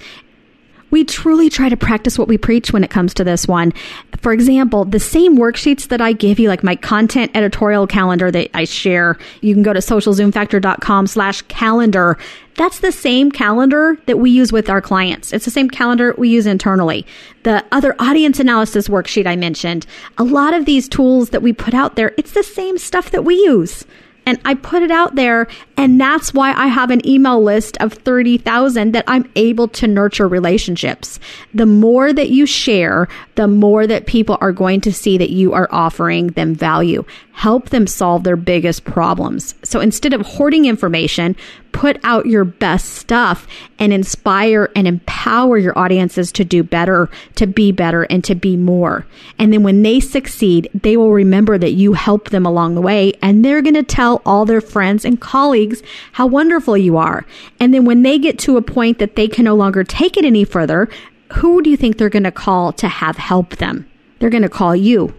We 0.95 1.03
truly 1.03 1.49
try 1.49 1.67
to 1.67 1.75
practice 1.75 2.17
what 2.17 2.29
we 2.29 2.37
preach 2.37 2.71
when 2.71 2.81
it 2.81 2.89
comes 2.89 3.13
to 3.15 3.25
this 3.25 3.49
one. 3.49 3.73
For 4.21 4.31
example, 4.31 4.85
the 4.85 4.97
same 4.97 5.37
worksheets 5.37 5.89
that 5.89 5.99
I 5.99 6.13
give 6.13 6.39
you, 6.39 6.47
like 6.47 6.63
my 6.63 6.77
content 6.77 7.31
editorial 7.35 7.85
calendar 7.85 8.31
that 8.31 8.49
I 8.53 8.63
share, 8.63 9.17
you 9.41 9.53
can 9.53 9.61
go 9.61 9.73
to 9.73 9.81
socialzoomfactor.com 9.81 11.07
slash 11.07 11.41
calendar. 11.49 12.17
That's 12.55 12.79
the 12.79 12.93
same 12.93 13.29
calendar 13.29 13.97
that 14.05 14.19
we 14.19 14.31
use 14.31 14.53
with 14.53 14.69
our 14.69 14.79
clients. 14.79 15.33
It's 15.33 15.43
the 15.43 15.51
same 15.51 15.69
calendar 15.69 16.15
we 16.17 16.29
use 16.29 16.45
internally. 16.45 17.05
The 17.43 17.65
other 17.73 17.93
audience 17.99 18.39
analysis 18.39 18.87
worksheet 18.87 19.27
I 19.27 19.35
mentioned, 19.35 19.85
a 20.17 20.23
lot 20.23 20.53
of 20.53 20.63
these 20.63 20.87
tools 20.87 21.31
that 21.31 21.41
we 21.41 21.51
put 21.51 21.73
out 21.73 21.97
there, 21.97 22.13
it's 22.17 22.31
the 22.31 22.41
same 22.41 22.77
stuff 22.77 23.11
that 23.11 23.25
we 23.25 23.35
use 23.35 23.83
and 24.25 24.39
I 24.45 24.55
put 24.55 24.83
it 24.83 24.91
out 24.91 25.15
there. 25.15 25.47
And 25.77 25.99
that's 25.99 26.33
why 26.33 26.53
I 26.53 26.67
have 26.67 26.89
an 26.91 27.05
email 27.07 27.41
list 27.41 27.77
of 27.77 27.93
30,000 27.93 28.93
that 28.93 29.03
I'm 29.07 29.29
able 29.35 29.67
to 29.69 29.87
nurture 29.87 30.27
relationships. 30.27 31.19
The 31.53 31.65
more 31.65 32.13
that 32.13 32.29
you 32.29 32.45
share, 32.45 33.07
the 33.35 33.47
more 33.47 33.85
that 33.87 34.05
people 34.05 34.37
are 34.41 34.51
going 34.51 34.81
to 34.81 34.93
see 34.93 35.17
that 35.17 35.29
you 35.29 35.53
are 35.53 35.67
offering 35.71 36.27
them 36.27 36.55
value. 36.55 37.03
Help 37.35 37.69
them 37.69 37.85
solve 37.85 38.23
their 38.23 38.37
biggest 38.37 38.85
problems. 38.85 39.55
So 39.61 39.81
instead 39.81 40.13
of 40.13 40.21
hoarding 40.21 40.63
information, 40.63 41.35
put 41.73 41.99
out 42.01 42.25
your 42.25 42.45
best 42.45 42.93
stuff 42.93 43.45
and 43.77 43.91
inspire 43.91 44.71
and 44.73 44.87
empower 44.87 45.57
your 45.57 45.77
audiences 45.77 46.31
to 46.31 46.45
do 46.45 46.63
better, 46.63 47.09
to 47.35 47.45
be 47.45 47.73
better, 47.73 48.03
and 48.03 48.23
to 48.23 48.35
be 48.35 48.55
more. 48.55 49.05
And 49.37 49.51
then 49.51 49.63
when 49.63 49.83
they 49.83 49.99
succeed, 49.99 50.69
they 50.73 50.95
will 50.95 51.11
remember 51.11 51.57
that 51.57 51.73
you 51.73 51.91
helped 51.91 52.31
them 52.31 52.45
along 52.45 52.73
the 52.75 52.81
way 52.81 53.11
and 53.21 53.43
they're 53.43 53.61
going 53.61 53.73
to 53.75 53.83
tell 53.83 54.21
all 54.25 54.45
their 54.45 54.61
friends 54.61 55.03
and 55.03 55.19
colleagues 55.19 55.83
how 56.13 56.27
wonderful 56.27 56.77
you 56.77 56.95
are. 56.95 57.25
And 57.59 57.73
then 57.73 57.83
when 57.83 58.03
they 58.03 58.17
get 58.17 58.39
to 58.39 58.55
a 58.55 58.61
point 58.61 58.97
that 58.99 59.17
they 59.17 59.27
can 59.27 59.43
no 59.43 59.55
longer 59.55 59.83
take 59.83 60.15
it 60.15 60.23
any 60.23 60.45
further, 60.45 60.87
who 61.33 61.61
do 61.61 61.69
you 61.69 61.75
think 61.75 61.97
they're 61.97 62.07
going 62.07 62.23
to 62.23 62.31
call 62.31 62.71
to 62.71 62.87
have 62.87 63.17
help 63.17 63.57
them? 63.57 63.85
They're 64.19 64.29
going 64.29 64.43
to 64.43 64.49
call 64.49 64.73
you. 64.73 65.13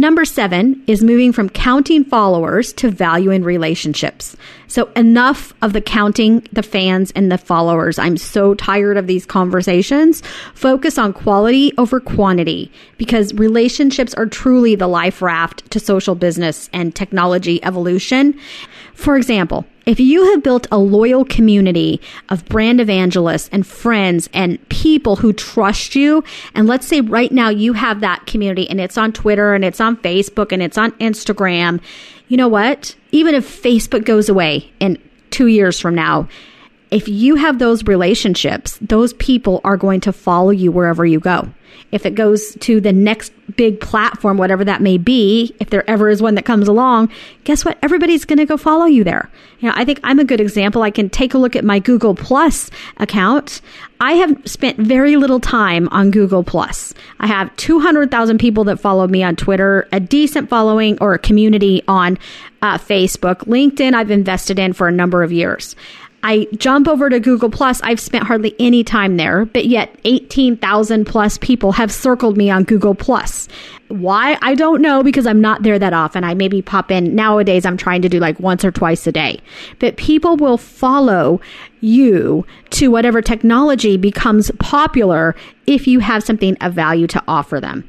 Number 0.00 0.24
seven 0.24 0.80
is 0.86 1.02
moving 1.02 1.32
from 1.32 1.48
counting 1.48 2.04
followers 2.04 2.72
to 2.74 2.88
value 2.88 3.32
in 3.32 3.42
relationships. 3.42 4.36
So 4.68 4.92
enough 4.94 5.52
of 5.60 5.72
the 5.72 5.80
counting 5.80 6.46
the 6.52 6.62
fans 6.62 7.10
and 7.16 7.32
the 7.32 7.36
followers. 7.36 7.98
I'm 7.98 8.16
so 8.16 8.54
tired 8.54 8.96
of 8.96 9.08
these 9.08 9.26
conversations. 9.26 10.22
Focus 10.54 10.98
on 10.98 11.12
quality 11.12 11.72
over 11.78 11.98
quantity 11.98 12.70
because 12.96 13.34
relationships 13.34 14.14
are 14.14 14.26
truly 14.26 14.76
the 14.76 14.86
life 14.86 15.20
raft 15.20 15.68
to 15.72 15.80
social 15.80 16.14
business 16.14 16.70
and 16.72 16.94
technology 16.94 17.62
evolution. 17.64 18.38
For 18.94 19.16
example, 19.16 19.66
if 19.88 19.98
you 19.98 20.22
have 20.32 20.42
built 20.42 20.66
a 20.70 20.76
loyal 20.76 21.24
community 21.24 21.98
of 22.28 22.44
brand 22.44 22.78
evangelists 22.78 23.48
and 23.50 23.66
friends 23.66 24.28
and 24.34 24.68
people 24.68 25.16
who 25.16 25.32
trust 25.32 25.94
you, 25.94 26.22
and 26.54 26.66
let's 26.66 26.86
say 26.86 27.00
right 27.00 27.32
now 27.32 27.48
you 27.48 27.72
have 27.72 28.00
that 28.00 28.26
community 28.26 28.68
and 28.68 28.82
it's 28.82 28.98
on 28.98 29.12
Twitter 29.12 29.54
and 29.54 29.64
it's 29.64 29.80
on 29.80 29.96
Facebook 29.96 30.52
and 30.52 30.62
it's 30.62 30.76
on 30.76 30.92
Instagram, 30.98 31.80
you 32.28 32.36
know 32.36 32.48
what? 32.48 32.94
Even 33.12 33.34
if 33.34 33.62
Facebook 33.62 34.04
goes 34.04 34.28
away 34.28 34.70
in 34.78 34.98
two 35.30 35.46
years 35.46 35.80
from 35.80 35.94
now, 35.94 36.28
if 36.90 37.08
you 37.08 37.34
have 37.36 37.58
those 37.58 37.84
relationships, 37.84 38.78
those 38.80 39.12
people 39.14 39.60
are 39.64 39.76
going 39.76 40.00
to 40.00 40.12
follow 40.12 40.50
you 40.50 40.72
wherever 40.72 41.04
you 41.04 41.20
go. 41.20 41.48
If 41.90 42.04
it 42.04 42.14
goes 42.14 42.54
to 42.60 42.80
the 42.80 42.92
next 42.92 43.32
big 43.56 43.80
platform, 43.80 44.36
whatever 44.36 44.64
that 44.64 44.82
may 44.82 44.98
be, 44.98 45.54
if 45.58 45.70
there 45.70 45.88
ever 45.88 46.10
is 46.10 46.20
one 46.20 46.34
that 46.34 46.44
comes 46.44 46.68
along, 46.68 47.10
guess 47.44 47.64
what? 47.64 47.78
Everybody's 47.82 48.26
going 48.26 48.38
to 48.38 48.46
go 48.46 48.56
follow 48.56 48.84
you 48.84 49.04
there. 49.04 49.30
You 49.60 49.68
know, 49.68 49.74
I 49.76 49.84
think 49.84 50.00
I'm 50.02 50.18
a 50.18 50.24
good 50.24 50.40
example. 50.40 50.82
I 50.82 50.90
can 50.90 51.08
take 51.08 51.32
a 51.32 51.38
look 51.38 51.56
at 51.56 51.64
my 51.64 51.78
Google 51.78 52.14
Plus 52.14 52.70
account. 52.98 53.62
I 54.00 54.12
have 54.12 54.36
spent 54.46 54.78
very 54.78 55.16
little 55.16 55.40
time 55.40 55.88
on 55.88 56.10
Google 56.10 56.44
Plus. 56.44 56.92
I 57.20 57.26
have 57.26 57.54
200,000 57.56 58.38
people 58.38 58.64
that 58.64 58.80
follow 58.80 59.06
me 59.06 59.22
on 59.22 59.34
Twitter, 59.34 59.88
a 59.90 59.98
decent 59.98 60.50
following 60.50 60.98
or 61.00 61.14
a 61.14 61.18
community 61.18 61.82
on 61.88 62.18
uh, 62.60 62.76
Facebook. 62.76 63.38
LinkedIn, 63.46 63.94
I've 63.94 64.10
invested 64.10 64.58
in 64.58 64.72
for 64.74 64.88
a 64.88 64.92
number 64.92 65.22
of 65.22 65.32
years. 65.32 65.74
I 66.22 66.48
jump 66.56 66.88
over 66.88 67.08
to 67.08 67.20
Google 67.20 67.50
Plus. 67.50 67.80
I've 67.82 68.00
spent 68.00 68.24
hardly 68.24 68.54
any 68.58 68.82
time 68.82 69.16
there, 69.16 69.44
but 69.44 69.66
yet 69.66 69.94
18,000 70.04 71.04
plus 71.04 71.38
people 71.38 71.72
have 71.72 71.92
circled 71.92 72.36
me 72.36 72.50
on 72.50 72.64
Google 72.64 72.94
Plus. 72.94 73.48
Why? 73.88 74.36
I 74.42 74.54
don't 74.54 74.82
know 74.82 75.02
because 75.02 75.26
I'm 75.26 75.40
not 75.40 75.62
there 75.62 75.78
that 75.78 75.92
often. 75.92 76.24
I 76.24 76.34
maybe 76.34 76.60
pop 76.60 76.90
in 76.90 77.14
nowadays. 77.14 77.64
I'm 77.64 77.76
trying 77.76 78.02
to 78.02 78.08
do 78.08 78.18
like 78.18 78.38
once 78.40 78.64
or 78.64 78.70
twice 78.72 79.06
a 79.06 79.12
day, 79.12 79.40
but 79.78 79.96
people 79.96 80.36
will 80.36 80.58
follow 80.58 81.40
you 81.80 82.44
to 82.70 82.90
whatever 82.90 83.22
technology 83.22 83.96
becomes 83.96 84.50
popular 84.58 85.34
if 85.66 85.86
you 85.86 86.00
have 86.00 86.24
something 86.24 86.56
of 86.60 86.74
value 86.74 87.06
to 87.06 87.22
offer 87.28 87.60
them. 87.60 87.88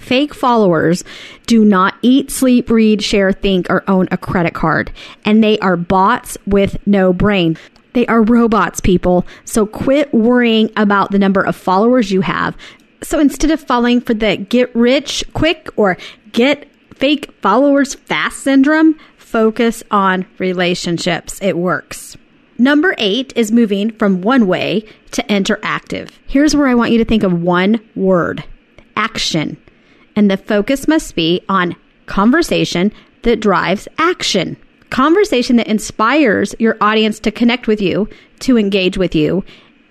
Fake 0.00 0.34
followers 0.34 1.04
do 1.46 1.64
not 1.64 1.94
eat, 2.02 2.30
sleep, 2.30 2.70
read, 2.70 3.02
share, 3.02 3.32
think, 3.32 3.68
or 3.70 3.84
own 3.88 4.08
a 4.10 4.16
credit 4.16 4.54
card. 4.54 4.90
And 5.24 5.44
they 5.44 5.58
are 5.58 5.76
bots 5.76 6.38
with 6.46 6.78
no 6.86 7.12
brain. 7.12 7.56
They 7.92 8.06
are 8.06 8.22
robots, 8.22 8.80
people. 8.80 9.26
So 9.44 9.66
quit 9.66 10.12
worrying 10.14 10.70
about 10.76 11.10
the 11.10 11.18
number 11.18 11.42
of 11.42 11.54
followers 11.54 12.10
you 12.10 12.22
have. 12.22 12.56
So 13.02 13.20
instead 13.20 13.50
of 13.50 13.60
falling 13.60 14.00
for 14.00 14.14
the 14.14 14.36
get 14.36 14.74
rich 14.74 15.24
quick 15.34 15.68
or 15.76 15.96
get 16.32 16.68
fake 16.94 17.32
followers 17.40 17.94
fast 17.94 18.40
syndrome, 18.40 18.98
focus 19.16 19.82
on 19.90 20.26
relationships. 20.38 21.38
It 21.42 21.56
works. 21.56 22.16
Number 22.58 22.94
eight 22.98 23.32
is 23.36 23.52
moving 23.52 23.90
from 23.92 24.22
one 24.22 24.46
way 24.46 24.84
to 25.12 25.22
interactive. 25.24 26.10
Here's 26.26 26.54
where 26.54 26.68
I 26.68 26.74
want 26.74 26.92
you 26.92 26.98
to 26.98 27.04
think 27.04 27.22
of 27.22 27.42
one 27.42 27.80
word 27.94 28.44
action 28.96 29.56
and 30.20 30.30
the 30.30 30.36
focus 30.36 30.86
must 30.86 31.14
be 31.14 31.42
on 31.48 31.74
conversation 32.04 32.92
that 33.22 33.40
drives 33.40 33.88
action. 33.96 34.54
Conversation 34.90 35.56
that 35.56 35.66
inspires 35.66 36.54
your 36.58 36.76
audience 36.82 37.18
to 37.20 37.30
connect 37.30 37.66
with 37.66 37.80
you, 37.80 38.06
to 38.40 38.58
engage 38.58 38.98
with 38.98 39.14
you, 39.14 39.42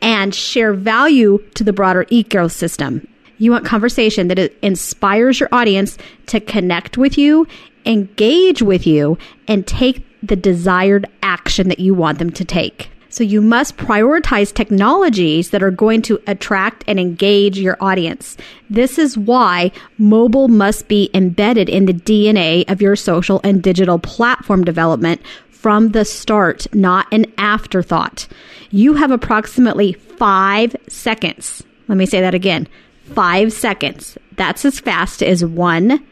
and 0.04 0.36
share 0.36 0.74
value 0.74 1.40
to 1.56 1.64
the 1.64 1.74
broader 1.74 2.06
ecosystem. 2.12 3.08
You 3.40 3.50
want 3.50 3.66
conversation 3.66 4.28
that 4.28 4.38
inspires 4.64 5.40
your 5.40 5.50
audience 5.52 5.98
to 6.28 6.40
connect 6.40 6.96
with 6.96 7.18
you, 7.18 7.48
engage 7.88 8.62
with 8.62 8.86
you, 8.86 9.18
and 9.48 9.66
take 9.66 10.06
the 10.22 10.36
desired 10.36 11.08
action 11.24 11.70
that 11.70 11.80
you 11.80 11.96
want 11.96 12.20
them 12.20 12.30
to 12.34 12.46
take. 12.46 12.92
So 13.12 13.24
you 13.24 13.42
must 13.42 13.78
prioritize 13.78 14.54
technologies 14.54 15.50
that 15.50 15.63
are 15.63 15.72
going 15.72 16.04
to 16.04 16.22
attract 16.28 16.84
and 16.88 17.00
engage 17.00 17.58
your 17.58 17.75
audience. 17.82 18.38
This 18.70 19.00
is 19.00 19.18
why 19.18 19.72
mobile 19.98 20.48
must 20.48 20.88
be 20.88 21.10
embedded 21.13 21.70
in 21.70 21.86
the 21.86 21.94
DNA 21.94 22.70
of 22.70 22.82
your 22.82 22.96
social 22.96 23.42
and 23.44 23.63
digital 23.63 23.98
platform 23.98 24.63
development 24.63 25.22
from 25.50 25.89
the 25.89 26.06
start, 26.06 26.74
not 26.74 27.08
an 27.12 27.25
afterthought. 27.38 28.28
You 28.70 28.94
have 28.94 29.12
approximately 29.12 29.94
five 29.94 30.75
seconds. 30.88 31.63
Let 31.88 31.98
me 31.98 32.06
say 32.06 32.22
that 32.22 32.36
again. 32.36 32.68
Five 33.16 33.51
seconds. 33.51 34.20
That's 34.34 34.63
as 34.66 34.80
fast 34.80 35.24
as 35.24 35.44
one, 35.44 36.06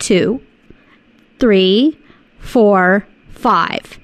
two, 0.00 0.42
three, 1.38 1.96
four, 2.40 3.06
five 3.30 4.00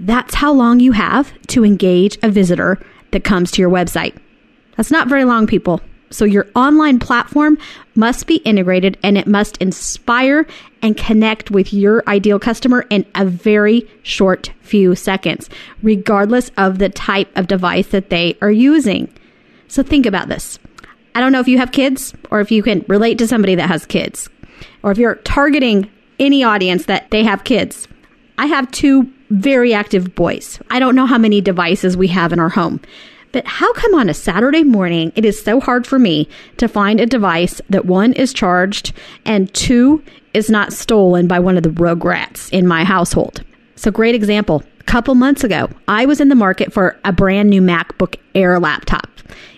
that's 0.00 0.34
how 0.34 0.52
long 0.52 0.80
you 0.80 0.92
have 0.92 1.32
to 1.48 1.64
engage 1.64 2.18
a 2.22 2.30
visitor 2.30 2.78
that 3.12 3.24
comes 3.24 3.50
to 3.52 3.62
your 3.62 3.70
website. 3.70 4.16
That's 4.76 4.90
not 4.90 5.08
very 5.08 5.24
long, 5.24 5.46
people. 5.46 5.80
So 6.10 6.24
your 6.24 6.48
online 6.56 6.98
platform 6.98 7.56
must 7.94 8.26
be 8.26 8.36
integrated 8.36 8.98
and 9.02 9.16
it 9.16 9.26
must 9.26 9.58
inspire 9.58 10.46
and 10.82 10.96
connect 10.96 11.50
with 11.50 11.72
your 11.72 12.02
ideal 12.08 12.40
customer 12.40 12.84
in 12.90 13.06
a 13.14 13.24
very 13.24 13.88
short 14.02 14.50
few 14.62 14.96
seconds, 14.96 15.48
regardless 15.82 16.50
of 16.56 16.78
the 16.78 16.88
type 16.88 17.30
of 17.36 17.46
device 17.46 17.88
that 17.88 18.10
they 18.10 18.36
are 18.40 18.50
using. 18.50 19.12
So 19.68 19.82
think 19.82 20.06
about 20.06 20.28
this. 20.28 20.58
I 21.14 21.20
don't 21.20 21.32
know 21.32 21.40
if 21.40 21.48
you 21.48 21.58
have 21.58 21.72
kids 21.72 22.12
or 22.30 22.40
if 22.40 22.50
you 22.50 22.62
can 22.62 22.84
relate 22.88 23.18
to 23.18 23.28
somebody 23.28 23.54
that 23.56 23.68
has 23.68 23.86
kids 23.86 24.28
or 24.82 24.90
if 24.90 24.98
you're 24.98 25.16
targeting 25.16 25.90
any 26.18 26.42
audience 26.42 26.86
that 26.86 27.10
they 27.10 27.22
have 27.22 27.44
kids. 27.44 27.86
I 28.36 28.46
have 28.46 28.70
two 28.72 29.12
very 29.30 29.72
active 29.72 30.14
boys. 30.14 30.60
I 30.70 30.78
don't 30.78 30.94
know 30.94 31.06
how 31.06 31.18
many 31.18 31.40
devices 31.40 31.96
we 31.96 32.08
have 32.08 32.32
in 32.32 32.38
our 32.38 32.48
home. 32.48 32.80
But 33.32 33.46
how 33.46 33.72
come 33.74 33.94
on 33.94 34.08
a 34.08 34.14
Saturday 34.14 34.64
morning 34.64 35.12
it 35.14 35.24
is 35.24 35.40
so 35.40 35.60
hard 35.60 35.86
for 35.86 35.98
me 35.98 36.28
to 36.56 36.66
find 36.66 36.98
a 36.98 37.06
device 37.06 37.60
that 37.70 37.86
one 37.86 38.12
is 38.12 38.32
charged 38.32 38.92
and 39.24 39.52
two 39.54 40.02
is 40.34 40.50
not 40.50 40.72
stolen 40.72 41.28
by 41.28 41.38
one 41.38 41.56
of 41.56 41.62
the 41.62 41.70
rogue 41.70 42.00
rugrats 42.00 42.50
in 42.52 42.66
my 42.66 42.84
household? 42.84 43.44
So, 43.76 43.90
great 43.90 44.14
example. 44.14 44.64
A 44.80 44.84
couple 44.84 45.14
months 45.14 45.44
ago, 45.44 45.70
I 45.86 46.06
was 46.06 46.20
in 46.20 46.28
the 46.28 46.34
market 46.34 46.72
for 46.72 46.98
a 47.04 47.12
brand 47.12 47.48
new 47.48 47.62
MacBook 47.62 48.16
Air 48.34 48.58
laptop. 48.58 49.08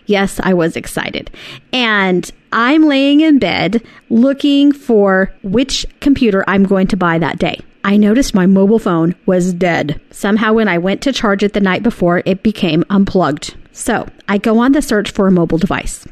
Yes, 0.05 0.39
I 0.43 0.53
was 0.53 0.77
excited. 0.77 1.31
And 1.73 2.31
I'm 2.53 2.85
laying 2.85 3.21
in 3.21 3.39
bed 3.39 3.83
looking 4.11 4.73
for 4.73 5.33
which 5.43 5.87
computer 6.01 6.45
I'm 6.47 6.65
going 6.65 6.89
to 6.89 6.97
buy 6.97 7.19
that 7.19 7.39
day. 7.39 7.59
I 7.85 7.97
noticed 7.97 8.35
my 8.35 8.47
mobile 8.47 8.79
phone 8.79 9.15
was 9.27 9.53
dead. 9.53 10.01
Somehow, 10.11 10.53
when 10.53 10.69
I 10.69 10.79
went 10.79 11.03
to 11.03 11.13
charge 11.13 11.43
it 11.43 11.53
the 11.53 11.61
night 11.61 11.83
before, 11.83 12.23
it 12.25 12.43
became 12.43 12.85
unplugged. 12.91 13.57
So 13.73 14.09
I 14.29 14.39
go 14.39 14.59
on 14.59 14.73
the 14.73 14.83
search 14.83 15.11
for 15.11 15.27
a 15.27 15.33
mobile 15.33 15.59
device. 15.59 16.07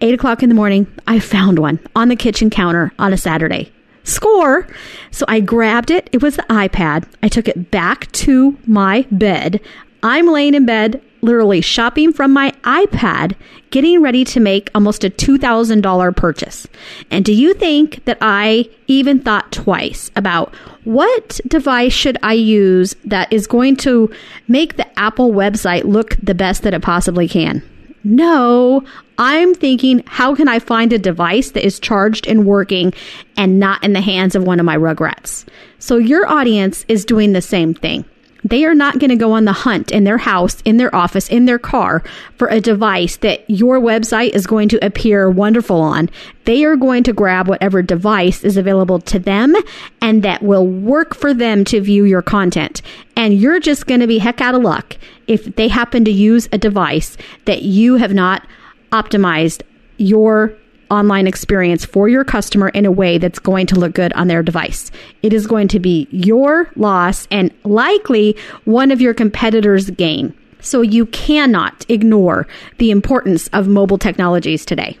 Eight 0.00 0.14
o'clock 0.14 0.42
in 0.42 0.48
the 0.48 0.54
morning, 0.54 0.86
I 1.06 1.18
found 1.18 1.58
one 1.58 1.80
on 1.96 2.08
the 2.08 2.16
kitchen 2.16 2.50
counter 2.50 2.92
on 2.98 3.12
a 3.12 3.16
Saturday. 3.16 3.72
Score! 4.04 4.66
So 5.10 5.26
I 5.28 5.40
grabbed 5.40 5.90
it. 5.90 6.08
It 6.12 6.22
was 6.22 6.36
the 6.36 6.42
iPad. 6.44 7.04
I 7.22 7.28
took 7.28 7.48
it 7.48 7.70
back 7.70 8.10
to 8.12 8.56
my 8.64 9.06
bed. 9.10 9.60
I'm 10.02 10.26
laying 10.28 10.54
in 10.54 10.66
bed, 10.66 11.02
literally 11.22 11.60
shopping 11.60 12.12
from 12.12 12.32
my 12.32 12.52
iPad, 12.62 13.34
getting 13.70 14.00
ready 14.00 14.24
to 14.24 14.40
make 14.40 14.70
almost 14.74 15.04
a 15.04 15.10
$2,000 15.10 16.16
purchase. 16.16 16.66
And 17.10 17.24
do 17.24 17.32
you 17.32 17.54
think 17.54 18.04
that 18.04 18.18
I 18.20 18.68
even 18.86 19.20
thought 19.20 19.50
twice 19.52 20.10
about 20.16 20.54
what 20.84 21.40
device 21.46 21.92
should 21.92 22.16
I 22.22 22.34
use 22.34 22.94
that 23.04 23.32
is 23.32 23.46
going 23.46 23.76
to 23.78 24.10
make 24.46 24.76
the 24.76 24.98
Apple 24.98 25.32
website 25.32 25.84
look 25.84 26.16
the 26.22 26.34
best 26.34 26.62
that 26.62 26.74
it 26.74 26.82
possibly 26.82 27.28
can? 27.28 27.62
No, 28.04 28.84
I'm 29.18 29.54
thinking, 29.54 30.04
how 30.06 30.34
can 30.34 30.48
I 30.48 30.60
find 30.60 30.92
a 30.92 30.98
device 30.98 31.50
that 31.50 31.66
is 31.66 31.80
charged 31.80 32.26
and 32.26 32.46
working 32.46 32.94
and 33.36 33.58
not 33.58 33.82
in 33.84 33.92
the 33.92 34.00
hands 34.00 34.36
of 34.36 34.44
one 34.44 34.60
of 34.60 34.66
my 34.66 34.76
rugrats? 34.76 35.44
So 35.80 35.96
your 35.96 36.26
audience 36.26 36.84
is 36.88 37.04
doing 37.04 37.32
the 37.32 37.42
same 37.42 37.74
thing. 37.74 38.04
They 38.48 38.64
are 38.64 38.74
not 38.74 38.98
going 38.98 39.10
to 39.10 39.16
go 39.16 39.32
on 39.32 39.44
the 39.44 39.52
hunt 39.52 39.92
in 39.92 40.04
their 40.04 40.16
house, 40.16 40.62
in 40.64 40.78
their 40.78 40.94
office, 40.94 41.28
in 41.28 41.44
their 41.44 41.58
car 41.58 42.02
for 42.36 42.48
a 42.48 42.60
device 42.60 43.16
that 43.18 43.48
your 43.48 43.78
website 43.78 44.34
is 44.34 44.46
going 44.46 44.70
to 44.70 44.84
appear 44.84 45.30
wonderful 45.30 45.80
on. 45.80 46.08
They 46.46 46.64
are 46.64 46.76
going 46.76 47.02
to 47.04 47.12
grab 47.12 47.46
whatever 47.46 47.82
device 47.82 48.44
is 48.44 48.56
available 48.56 49.00
to 49.00 49.18
them 49.18 49.54
and 50.00 50.22
that 50.22 50.42
will 50.42 50.66
work 50.66 51.14
for 51.14 51.34
them 51.34 51.62
to 51.66 51.82
view 51.82 52.04
your 52.04 52.22
content. 52.22 52.80
And 53.16 53.34
you're 53.38 53.60
just 53.60 53.86
going 53.86 54.00
to 54.00 54.06
be 54.06 54.18
heck 54.18 54.40
out 54.40 54.54
of 54.54 54.62
luck 54.62 54.96
if 55.26 55.44
they 55.56 55.68
happen 55.68 56.06
to 56.06 56.10
use 56.10 56.48
a 56.50 56.58
device 56.58 57.18
that 57.44 57.62
you 57.62 57.96
have 57.96 58.14
not 58.14 58.46
optimized 58.92 59.62
your 59.98 60.56
online 60.90 61.26
experience 61.26 61.84
for 61.84 62.08
your 62.08 62.24
customer 62.24 62.68
in 62.70 62.86
a 62.86 62.90
way 62.90 63.18
that's 63.18 63.38
going 63.38 63.66
to 63.66 63.78
look 63.78 63.94
good 63.94 64.12
on 64.14 64.28
their 64.28 64.42
device. 64.42 64.90
It 65.22 65.32
is 65.32 65.46
going 65.46 65.68
to 65.68 65.80
be 65.80 66.08
your 66.10 66.70
loss 66.76 67.26
and 67.30 67.52
likely 67.64 68.36
one 68.64 68.90
of 68.90 69.00
your 69.00 69.14
competitors' 69.14 69.90
gain. 69.90 70.34
So 70.60 70.82
you 70.82 71.06
cannot 71.06 71.86
ignore 71.88 72.46
the 72.78 72.90
importance 72.90 73.48
of 73.48 73.68
mobile 73.68 73.98
technologies 73.98 74.64
today. 74.64 74.98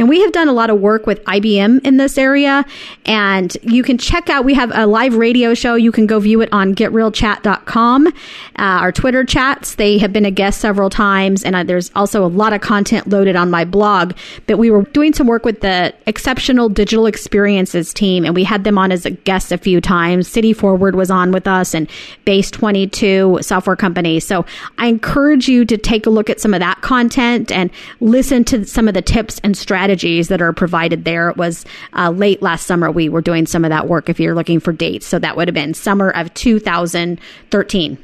And 0.00 0.08
we 0.08 0.22
have 0.22 0.32
done 0.32 0.48
a 0.48 0.54
lot 0.54 0.70
of 0.70 0.80
work 0.80 1.06
with 1.06 1.22
IBM 1.24 1.84
in 1.84 1.98
this 1.98 2.16
area. 2.16 2.64
And 3.04 3.54
you 3.60 3.82
can 3.82 3.98
check 3.98 4.30
out, 4.30 4.46
we 4.46 4.54
have 4.54 4.72
a 4.74 4.86
live 4.86 5.14
radio 5.14 5.52
show. 5.52 5.74
You 5.74 5.92
can 5.92 6.06
go 6.06 6.18
view 6.18 6.40
it 6.40 6.48
on 6.52 6.74
getrealchat.com. 6.74 8.06
Uh, 8.06 8.10
our 8.56 8.92
Twitter 8.92 9.24
chats, 9.24 9.74
they 9.74 9.98
have 9.98 10.10
been 10.10 10.24
a 10.24 10.30
guest 10.30 10.58
several 10.58 10.88
times. 10.88 11.44
And 11.44 11.68
there's 11.68 11.90
also 11.94 12.24
a 12.24 12.28
lot 12.28 12.54
of 12.54 12.62
content 12.62 13.08
loaded 13.08 13.36
on 13.36 13.50
my 13.50 13.66
blog. 13.66 14.14
But 14.46 14.56
we 14.56 14.70
were 14.70 14.84
doing 14.84 15.12
some 15.12 15.26
work 15.26 15.44
with 15.44 15.60
the 15.60 15.94
Exceptional 16.06 16.70
Digital 16.70 17.04
Experiences 17.04 17.92
team. 17.92 18.24
And 18.24 18.34
we 18.34 18.42
had 18.42 18.64
them 18.64 18.78
on 18.78 18.92
as 18.92 19.04
a 19.04 19.10
guest 19.10 19.52
a 19.52 19.58
few 19.58 19.82
times. 19.82 20.26
City 20.26 20.54
Forward 20.54 20.94
was 20.94 21.10
on 21.10 21.30
with 21.30 21.46
us 21.46 21.74
and 21.74 21.90
Base 22.24 22.50
22 22.50 23.40
software 23.42 23.76
company. 23.76 24.18
So 24.18 24.46
I 24.78 24.86
encourage 24.86 25.46
you 25.46 25.66
to 25.66 25.76
take 25.76 26.06
a 26.06 26.10
look 26.10 26.30
at 26.30 26.40
some 26.40 26.54
of 26.54 26.60
that 26.60 26.80
content 26.80 27.52
and 27.52 27.70
listen 28.00 28.44
to 28.44 28.64
some 28.64 28.88
of 28.88 28.94
the 28.94 29.02
tips 29.02 29.38
and 29.44 29.54
strategies 29.54 29.89
strategies 29.90 30.28
that 30.28 30.40
are 30.40 30.52
provided 30.52 31.04
there. 31.04 31.30
It 31.30 31.36
was 31.36 31.64
uh, 31.94 32.10
late 32.10 32.40
last 32.42 32.66
summer. 32.66 32.92
We 32.92 33.08
were 33.08 33.20
doing 33.20 33.44
some 33.46 33.64
of 33.64 33.70
that 33.70 33.88
work 33.88 34.08
if 34.08 34.20
you're 34.20 34.36
looking 34.36 34.60
for 34.60 34.72
dates. 34.72 35.04
So 35.06 35.18
that 35.18 35.36
would 35.36 35.48
have 35.48 35.54
been 35.54 35.74
summer 35.74 36.10
of 36.10 36.32
2013. 36.34 37.98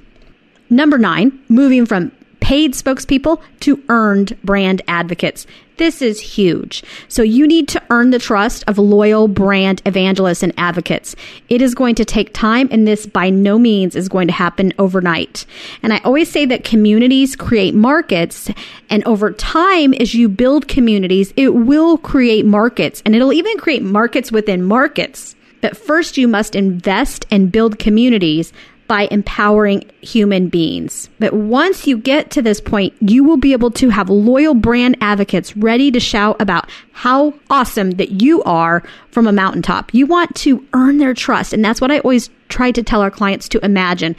Number 0.68 0.98
nine, 0.98 1.38
moving 1.48 1.86
from 1.86 2.10
paid 2.46 2.74
spokespeople 2.74 3.40
to 3.58 3.82
earned 3.88 4.40
brand 4.44 4.80
advocates. 4.86 5.48
This 5.78 6.00
is 6.00 6.20
huge. 6.20 6.84
So 7.08 7.24
you 7.24 7.44
need 7.44 7.66
to 7.70 7.82
earn 7.90 8.10
the 8.10 8.20
trust 8.20 8.62
of 8.68 8.78
loyal 8.78 9.26
brand 9.26 9.82
evangelists 9.84 10.44
and 10.44 10.52
advocates. 10.56 11.16
It 11.48 11.60
is 11.60 11.74
going 11.74 11.96
to 11.96 12.04
take 12.04 12.32
time 12.32 12.68
and 12.70 12.86
this 12.86 13.04
by 13.04 13.30
no 13.30 13.58
means 13.58 13.96
is 13.96 14.08
going 14.08 14.28
to 14.28 14.32
happen 14.32 14.72
overnight. 14.78 15.44
And 15.82 15.92
I 15.92 15.98
always 16.04 16.30
say 16.30 16.46
that 16.46 16.62
communities 16.62 17.34
create 17.34 17.74
markets 17.74 18.48
and 18.90 19.02
over 19.08 19.32
time 19.32 19.92
as 19.94 20.14
you 20.14 20.28
build 20.28 20.68
communities, 20.68 21.34
it 21.36 21.52
will 21.52 21.98
create 21.98 22.46
markets 22.46 23.02
and 23.04 23.16
it'll 23.16 23.32
even 23.32 23.58
create 23.58 23.82
markets 23.82 24.30
within 24.30 24.62
markets. 24.62 25.34
But 25.62 25.76
first 25.76 26.16
you 26.16 26.28
must 26.28 26.54
invest 26.54 27.26
and 27.28 27.50
build 27.50 27.80
communities 27.80 28.52
by 28.86 29.08
empowering 29.10 29.90
human 30.00 30.48
beings. 30.48 31.08
But 31.18 31.32
once 31.32 31.86
you 31.86 31.98
get 31.98 32.30
to 32.32 32.42
this 32.42 32.60
point, 32.60 32.94
you 33.00 33.24
will 33.24 33.36
be 33.36 33.52
able 33.52 33.70
to 33.72 33.90
have 33.90 34.08
loyal 34.08 34.54
brand 34.54 34.96
advocates 35.00 35.56
ready 35.56 35.90
to 35.90 36.00
shout 36.00 36.40
about 36.40 36.70
how 36.92 37.34
awesome 37.50 37.92
that 37.92 38.22
you 38.22 38.42
are 38.44 38.82
from 39.10 39.26
a 39.26 39.32
mountaintop. 39.32 39.92
You 39.94 40.06
want 40.06 40.34
to 40.36 40.66
earn 40.72 40.98
their 40.98 41.14
trust. 41.14 41.52
And 41.52 41.64
that's 41.64 41.80
what 41.80 41.90
I 41.90 41.98
always 41.98 42.30
try 42.48 42.70
to 42.72 42.82
tell 42.82 43.02
our 43.02 43.10
clients 43.10 43.48
to 43.50 43.64
imagine 43.64 44.16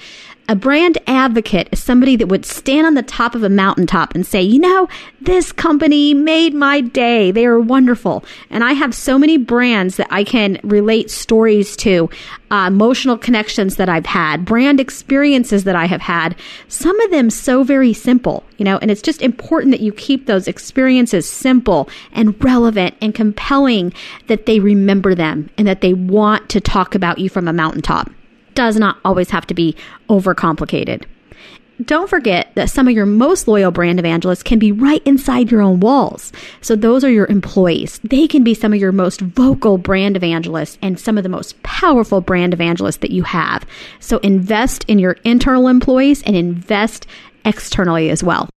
a 0.50 0.56
brand 0.56 0.98
advocate 1.08 1.68
is 1.74 1.84
somebody 1.84 2.16
that 2.16 2.28
would 2.28 2.46
stand 2.46 2.88
on 2.88 2.94
the 2.94 3.04
top 3.04 3.36
of 3.36 3.44
a 3.44 3.50
mountaintop 3.50 4.16
and 4.16 4.26
say, 4.26 4.42
you 4.42 4.60
know, 4.60 4.88
this 5.20 5.52
company 5.52 6.14
made 6.14 6.54
my 6.54 6.80
day. 6.80 7.32
They 7.32 7.46
are 7.46 7.60
wonderful. 7.60 8.24
And 8.50 8.64
I 8.64 8.72
have 8.72 8.96
so 8.96 9.20
many 9.20 9.38
brands 9.38 9.98
that 9.98 10.08
I 10.10 10.24
can 10.24 10.60
relate 10.64 11.12
stories 11.12 11.76
to, 11.78 12.10
uh, 12.50 12.66
emotional 12.68 13.18
connections 13.18 13.76
that 13.76 13.90
I've 13.90 14.06
had, 14.06 14.46
brand 14.46 14.80
experiences 14.80 15.66
that 15.66 15.76
I 15.76 15.86
have 15.86 16.02
had. 16.02 16.34
Some 16.70 16.98
of 17.02 17.12
them 17.12 17.30
so 17.30 17.64
very 17.64 17.92
simple, 17.92 18.46
you 18.58 18.64
know, 18.64 18.78
and 18.78 18.90
it's 18.90 19.02
just 19.02 19.22
important 19.22 19.72
that 19.72 19.82
you 19.82 19.92
keep 19.92 20.28
those 20.28 20.48
experiences 20.48 21.28
simple 21.28 21.90
and 22.14 22.42
relevant 22.42 22.96
and 23.02 23.14
compelling 23.14 23.92
that 24.28 24.46
they 24.46 24.62
remember 24.62 25.14
them 25.14 25.50
and 25.58 25.68
that 25.68 25.82
they 25.82 25.94
want 25.94 26.48
to 26.50 26.62
talk 26.62 26.96
about 26.96 27.20
you 27.20 27.28
from 27.28 27.50
a 27.50 27.54
mountaintop 27.54 28.10
does 28.58 28.76
not 28.76 28.98
always 29.06 29.30
have 29.30 29.46
to 29.46 29.54
be 29.54 29.76
overcomplicated. 30.10 31.06
Don't 31.86 32.10
forget 32.10 32.52
that 32.56 32.72
some 32.72 32.88
of 32.88 32.96
your 32.96 33.06
most 33.06 33.48
loyal 33.48 33.70
brand 33.70 34.00
evangelists 34.00 34.42
can 34.42 34.58
be 34.58 34.72
right 34.72 35.04
inside 35.06 35.52
your 35.52 35.62
own 35.62 35.80
walls. 35.80 36.34
So 36.62 36.76
those 36.76 37.04
are 37.04 37.12
your 37.12 37.28
employees. 37.28 38.00
They 38.04 38.28
can 38.28 38.44
be 38.44 38.56
some 38.56 38.74
of 38.74 38.80
your 38.80 38.92
most 38.92 39.22
vocal 39.22 39.78
brand 39.78 40.18
evangelists 40.18 40.80
and 40.82 41.00
some 41.00 41.20
of 41.20 41.24
the 41.24 41.30
most 41.30 41.62
powerful 41.62 42.20
brand 42.20 42.52
evangelists 42.52 42.98
that 42.98 43.12
you 43.12 43.22
have. 43.22 43.64
So 44.00 44.18
invest 44.18 44.86
in 44.88 44.98
your 44.98 45.18
internal 45.24 45.68
employees 45.68 46.24
and 46.24 46.36
invest 46.36 47.06
externally 47.46 48.10
as 48.10 48.24
well. 48.24 48.50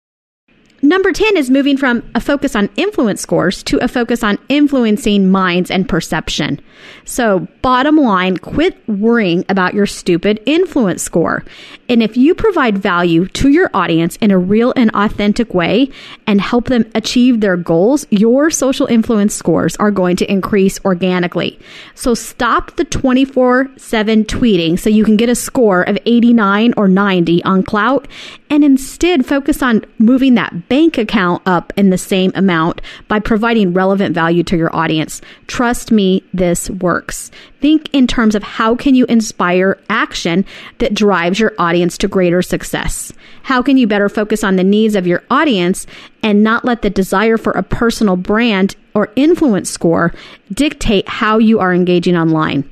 Number 0.81 1.11
10 1.11 1.35
is 1.35 1.49
moving 1.49 1.75
from 1.75 2.09
a 2.15 2.21
focus 2.21 2.55
on 2.55 2.69
influence 2.77 3.21
scores 3.21 3.63
to 3.63 3.83
a 3.83 3.87
focus 3.89 4.23
on 4.23 4.37
influencing 4.47 5.29
minds 5.29 5.69
and 5.69 5.89
perception. 5.89 6.61
So, 7.03 7.47
bottom 7.61 7.97
line, 7.97 8.37
quit 8.37 8.87
worrying 8.87 9.43
about 9.49 9.73
your 9.73 9.85
stupid 9.85 10.41
influence 10.45 11.03
score. 11.03 11.43
And 11.89 12.01
if 12.01 12.15
you 12.15 12.33
provide 12.33 12.77
value 12.77 13.27
to 13.27 13.49
your 13.49 13.69
audience 13.73 14.15
in 14.17 14.31
a 14.31 14.37
real 14.37 14.73
and 14.77 14.89
authentic 14.93 15.53
way 15.53 15.89
and 16.25 16.39
help 16.39 16.65
them 16.67 16.89
achieve 16.95 17.41
their 17.41 17.57
goals, 17.57 18.07
your 18.09 18.49
social 18.49 18.87
influence 18.87 19.33
scores 19.33 19.75
are 19.77 19.91
going 19.91 20.15
to 20.17 20.31
increase 20.31 20.79
organically. 20.85 21.59
So, 21.95 22.13
stop 22.13 22.77
the 22.77 22.85
24 22.85 23.69
7 23.75 24.23
tweeting 24.23 24.79
so 24.79 24.89
you 24.89 25.03
can 25.03 25.17
get 25.17 25.27
a 25.27 25.35
score 25.35 25.81
of 25.81 25.97
89 26.05 26.73
or 26.77 26.87
90 26.87 27.43
on 27.43 27.63
Klout 27.63 28.05
and 28.49 28.63
instead 28.63 29.25
focus 29.25 29.61
on 29.61 29.83
moving 29.97 30.35
that 30.35 30.68
bank 30.69 30.97
account 30.97 31.41
up 31.45 31.73
in 31.75 31.89
the 31.89 31.97
same 31.97 32.31
amount 32.35 32.81
by 33.07 33.19
providing 33.19 33.73
relevant 33.73 34.15
value 34.15 34.43
to 34.43 34.55
your 34.55 34.73
audience. 34.75 35.19
Trust 35.47 35.91
me, 35.91 36.23
this 36.33 36.69
works. 36.69 37.31
Think 37.59 37.89
in 37.93 38.07
terms 38.07 38.35
of 38.35 38.43
how 38.43 38.75
can 38.75 38.95
you 38.95 39.05
inspire 39.07 39.77
action 39.89 40.45
that 40.77 40.93
drives 40.93 41.39
your 41.39 41.53
audience 41.59 41.97
to 41.97 42.07
greater 42.07 42.41
success? 42.41 43.11
How 43.43 43.61
can 43.61 43.77
you 43.77 43.87
better 43.87 44.09
focus 44.09 44.43
on 44.43 44.55
the 44.55 44.63
needs 44.63 44.95
of 44.95 45.07
your 45.07 45.23
audience 45.29 45.87
and 46.23 46.43
not 46.43 46.63
let 46.63 46.83
the 46.83 46.89
desire 46.89 47.37
for 47.37 47.51
a 47.51 47.63
personal 47.63 48.15
brand 48.15 48.75
or 48.93 49.11
influence 49.15 49.69
score 49.69 50.13
dictate 50.53 51.07
how 51.09 51.37
you 51.39 51.59
are 51.59 51.73
engaging 51.73 52.15
online? 52.15 52.69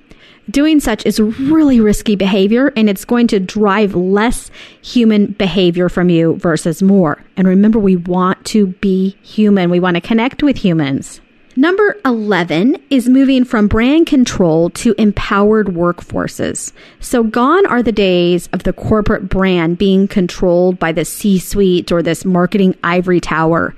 Doing 0.49 0.79
such 0.79 1.05
is 1.05 1.19
really 1.19 1.81
risky 1.81 2.15
behavior 2.15 2.71
and 2.77 2.89
it's 2.89 3.03
going 3.03 3.27
to 3.27 3.39
drive 3.39 3.95
less 3.95 4.49
human 4.81 5.33
behavior 5.33 5.89
from 5.89 6.09
you 6.09 6.35
versus 6.37 6.81
more. 6.81 7.21
And 7.35 7.47
remember, 7.47 7.79
we 7.79 7.97
want 7.97 8.45
to 8.45 8.67
be 8.67 9.17
human. 9.21 9.69
We 9.69 9.81
want 9.81 9.95
to 9.95 10.01
connect 10.01 10.43
with 10.43 10.57
humans. 10.57 11.19
Number 11.57 11.97
11 12.05 12.77
is 12.91 13.09
moving 13.09 13.43
from 13.43 13.67
brand 13.67 14.05
control 14.05 14.69
to 14.69 14.93
empowered 14.99 15.67
workforces. 15.67 16.71
So 16.99 17.23
gone 17.23 17.65
are 17.65 17.81
the 17.81 17.91
days 17.91 18.47
of 18.53 18.61
the 18.61 18.73
corporate 18.73 19.27
brand 19.27 19.79
being 19.79 20.07
controlled 20.07 20.77
by 20.77 20.91
the 20.91 21.03
C 21.03 21.39
suite 21.39 21.91
or 21.91 22.03
this 22.03 22.23
marketing 22.23 22.75
ivory 22.83 23.19
tower. 23.19 23.75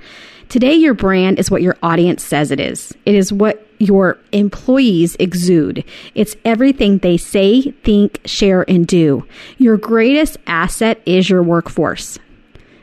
Today, 0.50 0.74
your 0.74 0.94
brand 0.94 1.38
is 1.38 1.50
what 1.50 1.62
your 1.62 1.78
audience 1.82 2.22
says 2.22 2.50
it 2.50 2.60
is. 2.60 2.92
It 3.06 3.14
is 3.14 3.32
what 3.32 3.66
your 3.80 4.18
employees 4.30 5.16
exude. 5.18 5.82
It's 6.14 6.36
everything 6.44 6.98
they 6.98 7.16
say, 7.16 7.72
think, 7.82 8.20
share, 8.24 8.68
and 8.70 8.86
do. 8.86 9.26
Your 9.58 9.76
greatest 9.76 10.36
asset 10.46 11.02
is 11.06 11.28
your 11.28 11.42
workforce. 11.42 12.18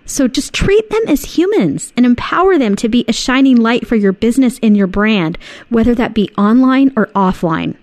So 0.05 0.27
just 0.27 0.53
treat 0.53 0.89
them 0.89 1.03
as 1.07 1.37
humans 1.37 1.93
and 1.95 2.05
empower 2.05 2.57
them 2.57 2.75
to 2.77 2.89
be 2.89 3.05
a 3.07 3.13
shining 3.13 3.57
light 3.57 3.85
for 3.85 3.95
your 3.95 4.13
business 4.13 4.59
and 4.63 4.75
your 4.75 4.87
brand, 4.87 5.37
whether 5.69 5.93
that 5.95 6.13
be 6.13 6.31
online 6.37 6.91
or 6.95 7.07
offline. 7.07 7.77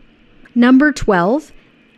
Number 0.54 0.90
12, 0.90 1.52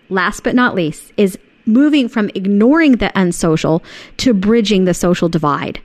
last 0.09 0.43
but 0.43 0.55
not 0.55 0.75
least, 0.75 1.13
is 1.17 1.39
moving 1.65 2.09
from 2.09 2.31
ignoring 2.35 2.93
the 2.97 3.13
unsocial 3.19 3.83
to 4.19 4.35
bridging 4.35 4.85
the 4.85 4.95
social 4.95 5.29
divide. 5.29 5.81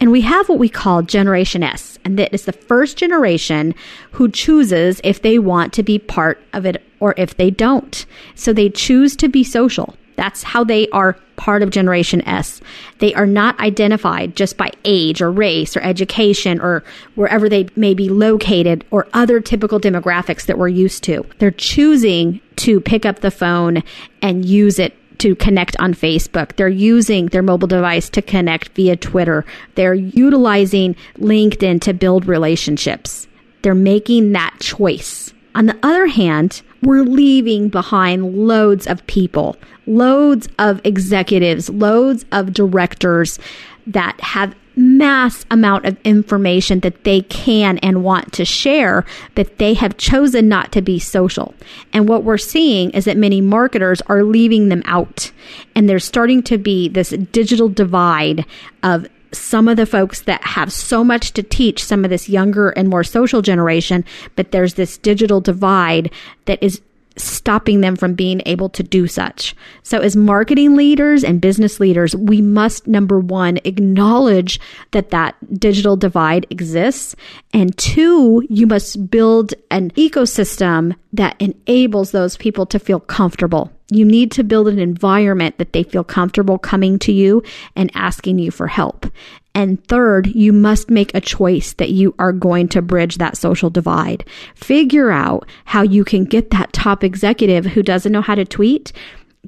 And 0.00 0.10
we 0.10 0.22
have 0.22 0.48
what 0.48 0.58
we 0.58 0.70
call 0.70 1.02
Generation 1.02 1.62
S, 1.62 1.98
and 2.06 2.18
that 2.18 2.32
is 2.32 2.46
the 2.46 2.52
first 2.52 2.96
generation 2.96 3.74
who 4.12 4.30
chooses 4.30 5.00
if 5.04 5.20
they 5.20 5.38
want 5.38 5.74
to 5.74 5.82
be 5.82 5.98
part 5.98 6.42
of 6.54 6.64
it 6.64 6.82
or 7.00 7.14
if 7.18 7.36
they 7.36 7.50
don't. 7.50 8.06
So 8.34 8.52
they 8.52 8.70
choose 8.70 9.14
to 9.16 9.28
be 9.28 9.44
social. 9.44 9.94
That's 10.16 10.42
how 10.42 10.64
they 10.64 10.88
are 10.88 11.18
part 11.36 11.62
of 11.62 11.70
Generation 11.70 12.26
S. 12.26 12.60
They 12.98 13.14
are 13.14 13.26
not 13.26 13.58
identified 13.60 14.36
just 14.36 14.56
by 14.56 14.70
age 14.84 15.22
or 15.22 15.30
race 15.30 15.76
or 15.76 15.80
education 15.80 16.60
or 16.60 16.84
wherever 17.14 17.48
they 17.48 17.68
may 17.76 17.94
be 17.94 18.08
located 18.08 18.84
or 18.90 19.06
other 19.12 19.40
typical 19.40 19.80
demographics 19.80 20.46
that 20.46 20.58
we're 20.58 20.68
used 20.68 21.02
to. 21.04 21.26
They're 21.38 21.50
choosing 21.50 22.40
to 22.56 22.80
pick 22.80 23.06
up 23.06 23.20
the 23.20 23.30
phone 23.30 23.82
and 24.20 24.44
use 24.44 24.78
it 24.78 24.94
to 25.20 25.34
connect 25.36 25.76
on 25.78 25.94
Facebook. 25.94 26.56
They're 26.56 26.68
using 26.68 27.26
their 27.26 27.42
mobile 27.42 27.68
device 27.68 28.10
to 28.10 28.22
connect 28.22 28.70
via 28.70 28.96
Twitter. 28.96 29.44
They're 29.74 29.94
utilizing 29.94 30.96
LinkedIn 31.18 31.80
to 31.82 31.94
build 31.94 32.26
relationships. 32.26 33.28
They're 33.62 33.74
making 33.74 34.32
that 34.32 34.56
choice. 34.60 35.32
On 35.54 35.66
the 35.66 35.78
other 35.82 36.06
hand, 36.06 36.62
we're 36.82 37.02
leaving 37.02 37.68
behind 37.68 38.34
loads 38.34 38.86
of 38.86 39.06
people, 39.06 39.56
loads 39.86 40.48
of 40.58 40.80
executives, 40.84 41.68
loads 41.68 42.24
of 42.32 42.52
directors 42.52 43.38
that 43.86 44.18
have 44.20 44.54
mass 44.76 45.44
amount 45.50 45.84
of 45.84 45.96
information 46.04 46.80
that 46.80 47.04
they 47.04 47.22
can 47.22 47.78
and 47.78 48.04
want 48.04 48.32
to 48.34 48.44
share, 48.44 49.04
but 49.34 49.58
they 49.58 49.74
have 49.74 49.96
chosen 49.96 50.48
not 50.48 50.72
to 50.72 50.82
be 50.82 50.98
social. 50.98 51.54
And 51.92 52.08
what 52.08 52.24
we're 52.24 52.38
seeing 52.38 52.90
is 52.90 53.04
that 53.04 53.16
many 53.16 53.40
marketers 53.40 54.00
are 54.02 54.22
leaving 54.22 54.68
them 54.68 54.82
out. 54.84 55.32
And 55.74 55.88
there's 55.88 56.04
starting 56.04 56.42
to 56.44 56.58
be 56.58 56.88
this 56.88 57.10
digital 57.10 57.68
divide 57.68 58.44
of 58.82 59.06
some 59.32 59.68
of 59.68 59.76
the 59.76 59.86
folks 59.86 60.22
that 60.22 60.42
have 60.42 60.72
so 60.72 61.04
much 61.04 61.32
to 61.32 61.42
teach 61.42 61.84
some 61.84 62.04
of 62.04 62.10
this 62.10 62.28
younger 62.28 62.70
and 62.70 62.88
more 62.88 63.04
social 63.04 63.42
generation, 63.42 64.04
but 64.34 64.50
there's 64.50 64.74
this 64.74 64.98
digital 64.98 65.40
divide 65.40 66.12
that 66.46 66.60
is 66.62 66.80
stopping 67.22 67.80
them 67.80 67.96
from 67.96 68.14
being 68.14 68.42
able 68.46 68.68
to 68.70 68.82
do 68.82 69.06
such. 69.06 69.54
So, 69.82 69.98
as 69.98 70.16
marketing 70.16 70.76
leaders 70.76 71.24
and 71.24 71.40
business 71.40 71.80
leaders, 71.80 72.14
we 72.16 72.40
must 72.40 72.86
number 72.86 73.18
one, 73.18 73.58
acknowledge 73.64 74.60
that 74.92 75.10
that 75.10 75.36
digital 75.58 75.96
divide 75.96 76.46
exists. 76.50 77.16
And 77.52 77.76
two, 77.76 78.44
you 78.48 78.66
must 78.66 79.10
build 79.10 79.54
an 79.70 79.90
ecosystem 79.92 80.96
that 81.12 81.36
enables 81.40 82.10
those 82.12 82.36
people 82.36 82.66
to 82.66 82.78
feel 82.78 83.00
comfortable. 83.00 83.72
You 83.90 84.04
need 84.04 84.30
to 84.32 84.44
build 84.44 84.68
an 84.68 84.78
environment 84.78 85.58
that 85.58 85.72
they 85.72 85.82
feel 85.82 86.04
comfortable 86.04 86.58
coming 86.58 86.98
to 87.00 87.12
you 87.12 87.42
and 87.74 87.90
asking 87.94 88.38
you 88.38 88.50
for 88.50 88.68
help. 88.68 89.06
And 89.54 89.84
third, 89.88 90.28
you 90.28 90.52
must 90.52 90.90
make 90.90 91.14
a 91.14 91.20
choice 91.20 91.72
that 91.74 91.90
you 91.90 92.14
are 92.18 92.32
going 92.32 92.68
to 92.68 92.82
bridge 92.82 93.18
that 93.18 93.36
social 93.36 93.70
divide. 93.70 94.24
Figure 94.54 95.10
out 95.10 95.48
how 95.64 95.82
you 95.82 96.04
can 96.04 96.24
get 96.24 96.50
that 96.50 96.72
top 96.72 97.02
executive 97.02 97.66
who 97.66 97.82
doesn't 97.82 98.12
know 98.12 98.22
how 98.22 98.36
to 98.36 98.44
tweet 98.44 98.92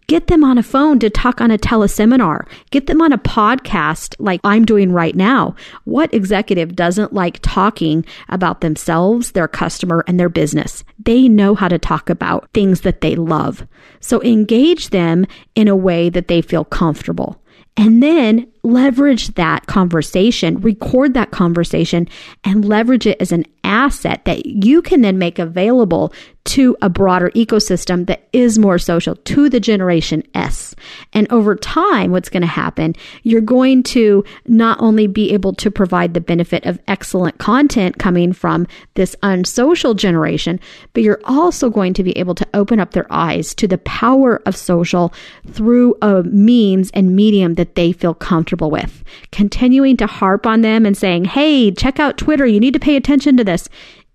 get 0.07 0.27
them 0.27 0.45
on 0.45 0.59
a 0.59 0.63
phone 0.63 0.99
to 0.99 1.11
talk 1.11 1.41
on 1.41 1.51
a 1.51 1.59
teleseminar. 1.59 2.47
Get 2.71 2.87
them 2.87 3.01
on 3.01 3.13
a 3.13 3.19
podcast 3.19 4.15
like 4.19 4.41
I'm 4.45 4.65
doing 4.65 4.93
right 4.93 5.15
now. 5.15 5.55
What 5.85 6.13
executive 6.13 6.75
doesn't 6.75 7.13
like 7.13 7.39
talking 7.43 8.05
about 8.29 8.61
themselves, 8.61 9.33
their 9.33 9.49
customer, 9.49 10.05
and 10.07 10.19
their 10.19 10.29
business? 10.29 10.85
They 10.99 11.29
know 11.29 11.55
how 11.55 11.69
to 11.69 11.79
talk 11.79 12.11
about 12.11 12.49
things 12.53 12.83
that 12.83 13.01
they 13.01 13.17
love. 13.17 13.67
So 14.01 14.23
engage 14.23 14.91
them 14.91 15.27
in 15.55 15.69
a 15.69 15.77
way 15.77 16.09
that 16.09 16.29
they 16.29 16.43
feel 16.43 16.65
comfortable. 16.65 17.41
And 17.77 18.03
then 18.03 18.52
leverage 18.63 19.35
that 19.35 19.67
conversation, 19.67 20.61
record 20.61 21.15
that 21.15 21.31
conversation, 21.31 22.09
and 22.45 22.65
leverage 22.65 23.07
it 23.07 23.21
as 23.21 23.33
an 23.33 23.45
asset 23.65 24.25
that 24.25 24.47
you 24.47 24.83
can 24.83 25.01
then 25.01 25.19
make 25.19 25.39
available 25.39 26.13
to 26.45 26.77
a 26.83 26.89
broader 26.89 27.31
ecosystem 27.31 28.07
that 28.07 28.29
is 28.33 28.59
more 28.59 28.79
social 28.79 29.15
to 29.17 29.49
the 29.49 29.61
generation 29.61 30.23
S. 30.35 30.75
And 31.13 31.31
over 31.31 31.55
time, 31.55 32.11
what's 32.11 32.29
going 32.29 32.41
to 32.41 32.49
happen, 32.49 32.97
you're 33.23 33.41
going 33.41 33.85
to 33.85 34.25
not 34.47 34.81
only 34.81 35.07
be 35.07 35.33
able 35.33 35.53
to 35.55 35.71
provide 35.71 36.15
the 36.15 36.21
benefit 36.21 36.67
of 36.67 36.81
excellent 36.89 37.39
content 37.39 37.99
coming 37.99 38.33
from 38.33 38.67
this 38.95 39.15
unsocial 39.23 39.95
generation, 39.95 40.59
but 40.95 41.05
you're 41.05 41.21
also 41.25 41.71
going 41.71 41.95
to 41.95 42.03
be 42.03 42.17
able 42.19 42.35
to 42.35 42.49
open 42.55 42.81
up 42.81 42.91
their 42.91 43.11
eyes 43.13 43.55
to 43.55 43.69
the 43.69 43.79
power 43.79 44.43
of 44.45 44.57
social 44.57 45.13
through 45.53 45.95
a 46.03 46.25
means 46.25 46.91
and 46.93 47.15
medium 47.15 47.55
that 47.55 47.77
they 47.77 47.93
feel 47.93 48.15
comfortable 48.53 48.71
with. 48.71 49.03
Continuing 49.31 49.97
to 49.97 50.07
harp 50.07 50.47
on 50.47 50.61
them 50.61 50.85
and 50.85 50.97
saying, 50.97 51.25
Hey, 51.25 51.71
check 51.71 51.99
out 51.99 52.19
Twitter. 52.19 52.47
You 52.47 52.61
need 52.61 52.75
to 52.75 52.81
pay 52.81 52.97
attention 52.97 53.37
to 53.39 53.45
this 53.45 53.69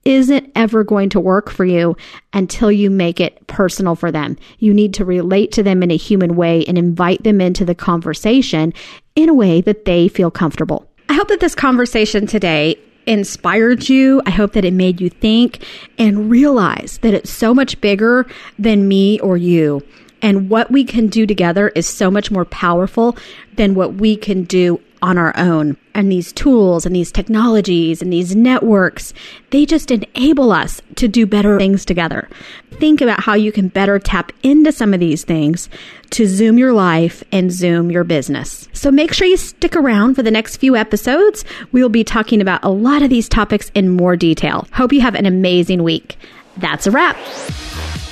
isn't 0.05 0.49
ever 0.55 0.85
going 0.85 1.09
to 1.09 1.19
work 1.19 1.49
for 1.49 1.65
you 1.65 1.97
until 2.31 2.71
you 2.71 2.89
make 2.89 3.19
it 3.19 3.45
personal 3.47 3.93
for 3.93 4.09
them. 4.09 4.37
You 4.59 4.73
need 4.73 4.93
to 4.93 5.03
relate 5.03 5.51
to 5.53 5.63
them 5.63 5.83
in 5.83 5.91
a 5.91 5.97
human 5.97 6.37
way 6.37 6.63
and 6.65 6.77
invite 6.77 7.23
them 7.23 7.41
into 7.41 7.65
the 7.65 7.75
conversation 7.75 8.73
in 9.17 9.27
a 9.27 9.33
way 9.33 9.59
that 9.61 9.83
they 9.83 10.07
feel 10.07 10.31
comfortable. 10.31 10.87
I 11.09 11.13
hope 11.13 11.27
that 11.27 11.41
this 11.41 11.55
conversation 11.55 12.25
today 12.25 12.77
inspired 13.05 13.89
you. 13.89 14.21
I 14.25 14.29
hope 14.29 14.53
that 14.53 14.63
it 14.63 14.73
made 14.73 15.01
you 15.01 15.09
think 15.09 15.65
and 15.97 16.29
realize 16.29 16.99
that 17.01 17.13
it's 17.13 17.31
so 17.31 17.53
much 17.53 17.81
bigger 17.81 18.27
than 18.57 18.87
me 18.87 19.19
or 19.19 19.35
you. 19.35 19.81
And 20.27 20.49
what 20.49 20.69
we 20.69 20.83
can 20.83 21.07
do 21.07 21.25
together 21.25 21.69
is 21.69 21.87
so 21.87 22.11
much 22.11 22.31
more 22.31 22.43
powerful 22.43 23.15
than 23.55 23.75
what 23.75 23.93
we 23.93 24.17
can 24.17 24.43
do 24.43 24.81
on 25.01 25.17
our 25.17 25.31
own. 25.37 25.77
And 25.93 26.11
these 26.11 26.33
tools 26.33 26.85
and 26.85 26.93
these 26.93 27.13
technologies 27.13 28.01
and 28.01 28.11
these 28.11 28.35
networks, 28.35 29.13
they 29.51 29.65
just 29.65 29.89
enable 29.89 30.51
us 30.51 30.81
to 30.95 31.07
do 31.07 31.25
better 31.25 31.57
things 31.57 31.85
together. 31.85 32.27
Think 32.71 32.99
about 32.99 33.21
how 33.21 33.35
you 33.35 33.53
can 33.53 33.69
better 33.69 33.99
tap 33.99 34.33
into 34.43 34.73
some 34.73 34.93
of 34.93 34.99
these 34.99 35.23
things 35.23 35.69
to 36.09 36.27
zoom 36.27 36.57
your 36.57 36.73
life 36.73 37.23
and 37.31 37.49
zoom 37.49 37.89
your 37.89 38.03
business. 38.03 38.67
So 38.73 38.91
make 38.91 39.13
sure 39.13 39.27
you 39.27 39.37
stick 39.37 39.77
around 39.77 40.15
for 40.15 40.23
the 40.23 40.31
next 40.31 40.57
few 40.57 40.75
episodes. 40.75 41.45
We'll 41.71 41.87
be 41.87 42.03
talking 42.03 42.41
about 42.41 42.65
a 42.65 42.69
lot 42.69 43.01
of 43.01 43.09
these 43.09 43.29
topics 43.29 43.71
in 43.73 43.91
more 43.91 44.17
detail. 44.17 44.67
Hope 44.73 44.91
you 44.91 44.99
have 44.99 45.15
an 45.15 45.25
amazing 45.25 45.83
week. 45.83 46.17
That's 46.57 46.85
a 46.85 46.91
wrap. 46.91 47.15